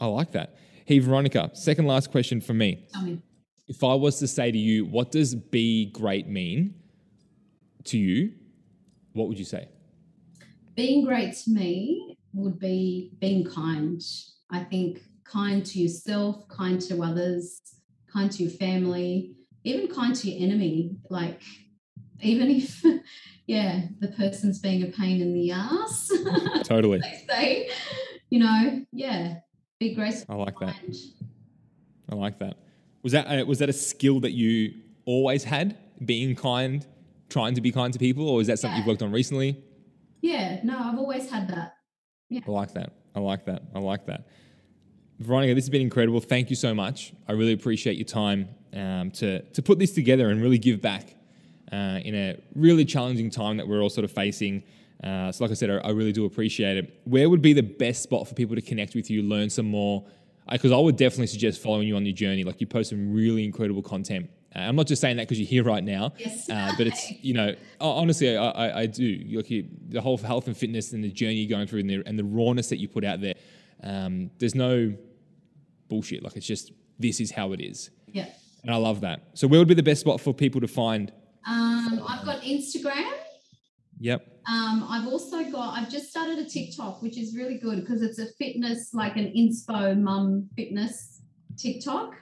[0.00, 0.56] I like that.
[0.86, 1.50] Hey, Veronica.
[1.52, 2.86] Second last question for me.
[2.92, 3.22] Tell me.
[3.66, 6.74] If I was to say to you, what does "be great" mean
[7.84, 8.32] to you?
[9.12, 9.68] What would you say?
[10.74, 14.02] Being great to me would be being kind
[14.50, 17.60] I think kind to yourself, kind to others,
[18.12, 19.34] kind to your family,
[19.64, 20.96] even kind to your enemy.
[21.10, 21.42] Like,
[22.20, 22.84] even if,
[23.46, 26.10] yeah, the person's being a pain in the ass.
[26.62, 26.98] Totally.
[27.00, 27.70] they say,
[28.30, 29.38] you know, yeah,
[29.80, 30.34] be graceful.
[30.34, 30.76] I like that.
[32.10, 32.56] I like that.
[33.04, 34.74] Was that a, was that a skill that you
[35.04, 36.84] always had, being kind,
[37.28, 38.78] trying to be kind to people, or is that something yeah.
[38.78, 39.62] you've worked on recently?
[40.22, 41.76] Yeah, no, I've always had that.
[42.30, 42.40] Yeah.
[42.48, 42.92] I like that.
[43.14, 43.62] I like that.
[43.74, 44.26] I like that.
[45.20, 46.18] Veronica, this has been incredible.
[46.20, 47.12] Thank you so much.
[47.28, 51.14] I really appreciate your time um, to, to put this together and really give back
[51.70, 54.62] uh, in a really challenging time that we're all sort of facing.
[55.02, 57.00] Uh, so, like I said, I, I, really do appreciate it.
[57.04, 60.04] Where would be the best spot for people to connect with you, learn some more?
[60.50, 62.44] Because I, I, would definitely suggest following you on your journey.
[62.44, 64.30] Like you post some really incredible content.
[64.54, 66.48] Uh, I'm not just saying that because you're here right now, yes.
[66.48, 69.24] Uh, but it's you know honestly I, I, I do.
[69.30, 72.02] Look, you, the whole health and fitness and the journey you're going through and the,
[72.06, 73.34] and the rawness that you put out there.
[73.82, 74.94] Um, there's no
[75.88, 76.22] bullshit.
[76.22, 77.90] Like it's just this is how it is.
[78.12, 78.26] Yeah.
[78.62, 79.22] And I love that.
[79.34, 81.12] So where would be the best spot for people to find?
[81.46, 83.12] Um, I've got Instagram.
[84.00, 84.33] Yep.
[84.46, 85.78] Um, I've also got.
[85.78, 89.32] I've just started a TikTok, which is really good because it's a fitness, like an
[89.36, 91.22] inspo mum fitness
[91.56, 92.14] TikTok,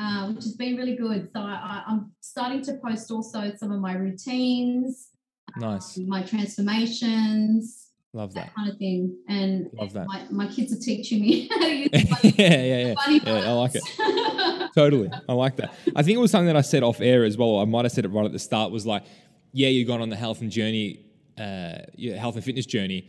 [0.00, 1.30] uh, which has been really good.
[1.34, 5.10] So I, am starting to post also some of my routines,
[5.58, 7.82] nice, um, my transformations,
[8.14, 8.46] Love that.
[8.46, 8.54] that.
[8.54, 9.16] kind of thing.
[9.28, 10.06] And love that.
[10.06, 11.88] My, my kids are teaching me how to use
[12.38, 13.20] yeah, yeah, yeah.
[13.24, 14.70] yeah, I like it.
[14.74, 15.10] totally.
[15.28, 15.74] I like that.
[15.96, 17.58] I think it was something that I said off air as well.
[17.58, 19.04] I might have said it right at the start was like,
[19.52, 21.06] yeah, you've gone on the health and journey,
[21.38, 23.08] uh, your health and fitness journey,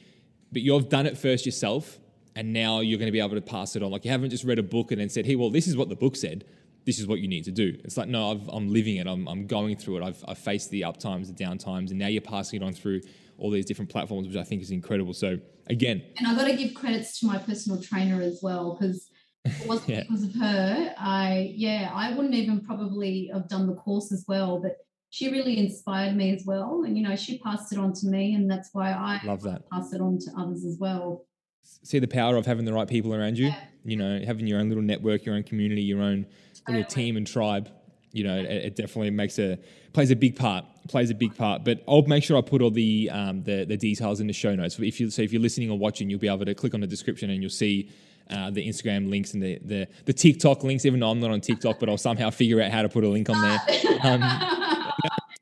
[0.52, 2.00] but you've done it first yourself
[2.36, 3.92] and now you're going to be able to pass it on.
[3.92, 5.90] Like you haven't just read a book and then said, hey, well, this is what
[5.90, 6.46] the book said.
[6.86, 7.78] This is what you need to do.
[7.84, 9.08] It's like, no, i am living it.
[9.08, 10.04] I'm, I'm going through it.
[10.04, 12.74] I've, I've faced the up times, the down times, and now you're passing it on
[12.74, 13.02] through
[13.38, 15.14] all these different platforms, which I think is incredible.
[15.14, 19.10] So again, and I've got to give credits to my personal trainer as well because
[19.46, 20.02] it wasn't yeah.
[20.02, 20.94] because of her.
[20.98, 24.78] I yeah, I wouldn't even probably have done the course as well, but
[25.14, 26.86] she really inspired me as well.
[26.88, 29.70] And you know, she passed it on to me, and that's why I love that.
[29.70, 31.28] Pass it on to others as well.
[31.62, 33.50] See the power of having the right people around you.
[33.50, 33.60] Yeah.
[33.86, 36.26] You know, having your own little network, your own community, your own
[36.68, 37.70] little team and tribe.
[38.12, 39.60] You know, it, it, definitely makes a
[39.94, 40.66] plays a big part.
[40.88, 41.64] Plays a big part.
[41.64, 44.56] But I'll make sure I put all the um, the, the details in the show
[44.56, 44.80] notes.
[44.80, 46.88] If you so if you're listening or watching, you'll be able to click on the
[46.88, 47.92] description and you'll see
[48.32, 50.88] uh, the Instagram links and the, the the TikTok links.
[50.88, 53.10] Even though I'm not on TikTok, but I'll somehow figure out how to put a
[53.10, 53.60] link on there.
[54.02, 54.70] Um,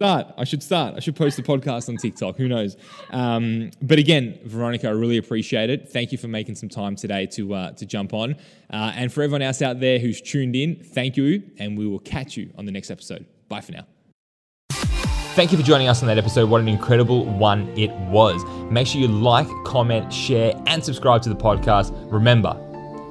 [0.02, 0.34] start.
[0.36, 0.96] I should start.
[0.98, 2.36] I should post the podcast on TikTok.
[2.38, 2.76] Who knows?
[3.12, 5.90] Um, but again, Veronica, I really appreciate it.
[5.90, 8.36] Thank you for making some time today to uh, to jump on.
[8.74, 12.00] Uh, and for everyone else out there who's tuned in, thank you, and we will
[12.00, 13.28] catch you on the next episode.
[13.48, 13.86] Bye for now.
[15.36, 16.50] Thank you for joining us on that episode.
[16.50, 18.44] What an incredible one it was.
[18.72, 21.94] Make sure you like, comment, share, and subscribe to the podcast.
[22.12, 22.56] Remember,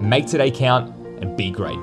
[0.00, 1.78] make today count and be great.